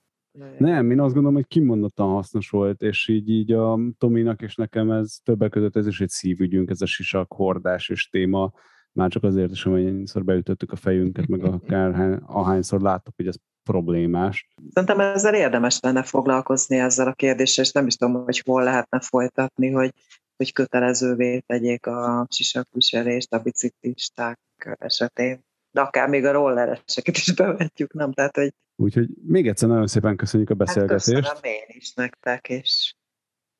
[0.57, 4.91] nem, én azt gondolom, hogy kimondottan hasznos volt, és így, így a Tominak és nekem
[4.91, 8.51] ez többek között ez is egy szívügyünk, ez a sisak hordás és téma,
[8.91, 13.35] már csak azért is, hogy annyiszor beütöttük a fejünket, meg akár ahányszor láttuk, hogy ez
[13.63, 14.47] problémás.
[14.69, 18.99] Szerintem ezzel érdemes lenne foglalkozni ezzel a kérdéssel, és nem is tudom, hogy hol lehetne
[18.99, 19.93] folytatni, hogy,
[20.37, 24.39] hogy kötelezővé tegyék a sisakviselést a biciklisták
[24.79, 25.43] esetén
[25.75, 28.11] de akár még a rollereseket is bevetjük, nem?
[28.11, 31.25] Tehát, hogy Úgyhogy még egyszer nagyon szépen köszönjük a hát beszélgetést.
[31.25, 32.95] Hát köszönöm én is nektek, és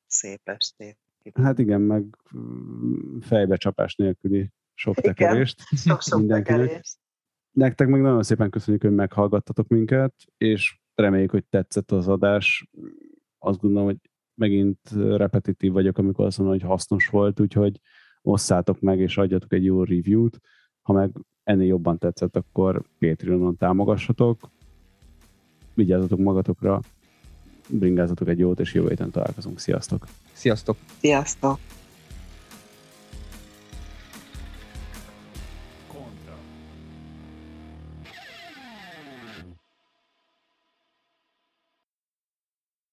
[0.06, 0.98] szép estét.
[1.34, 2.04] Hát igen, meg
[3.20, 5.60] fejbecsapás nélküli sok tekerést.
[5.86, 6.98] Sok-sok tekerést.
[7.50, 12.68] Nektek meg nagyon szépen köszönjük, hogy meghallgattatok minket, és reméljük, hogy tetszett az adás.
[13.38, 17.80] Azt gondolom, hogy megint repetitív vagyok, amikor azt mondom, hogy hasznos volt, úgyhogy
[18.22, 20.40] osszátok meg, és adjatok egy jó review-t.
[20.82, 21.10] Ha meg
[21.44, 24.50] ennél jobban tetszett, akkor Patreonon támogassatok.
[25.74, 26.80] Vigyázzatok magatokra,
[27.68, 29.58] bringázatok egy jót, és jövő héten találkozunk.
[29.58, 30.06] Sziasztok!
[30.32, 30.76] Sziasztok!
[30.98, 31.58] Sziasztok!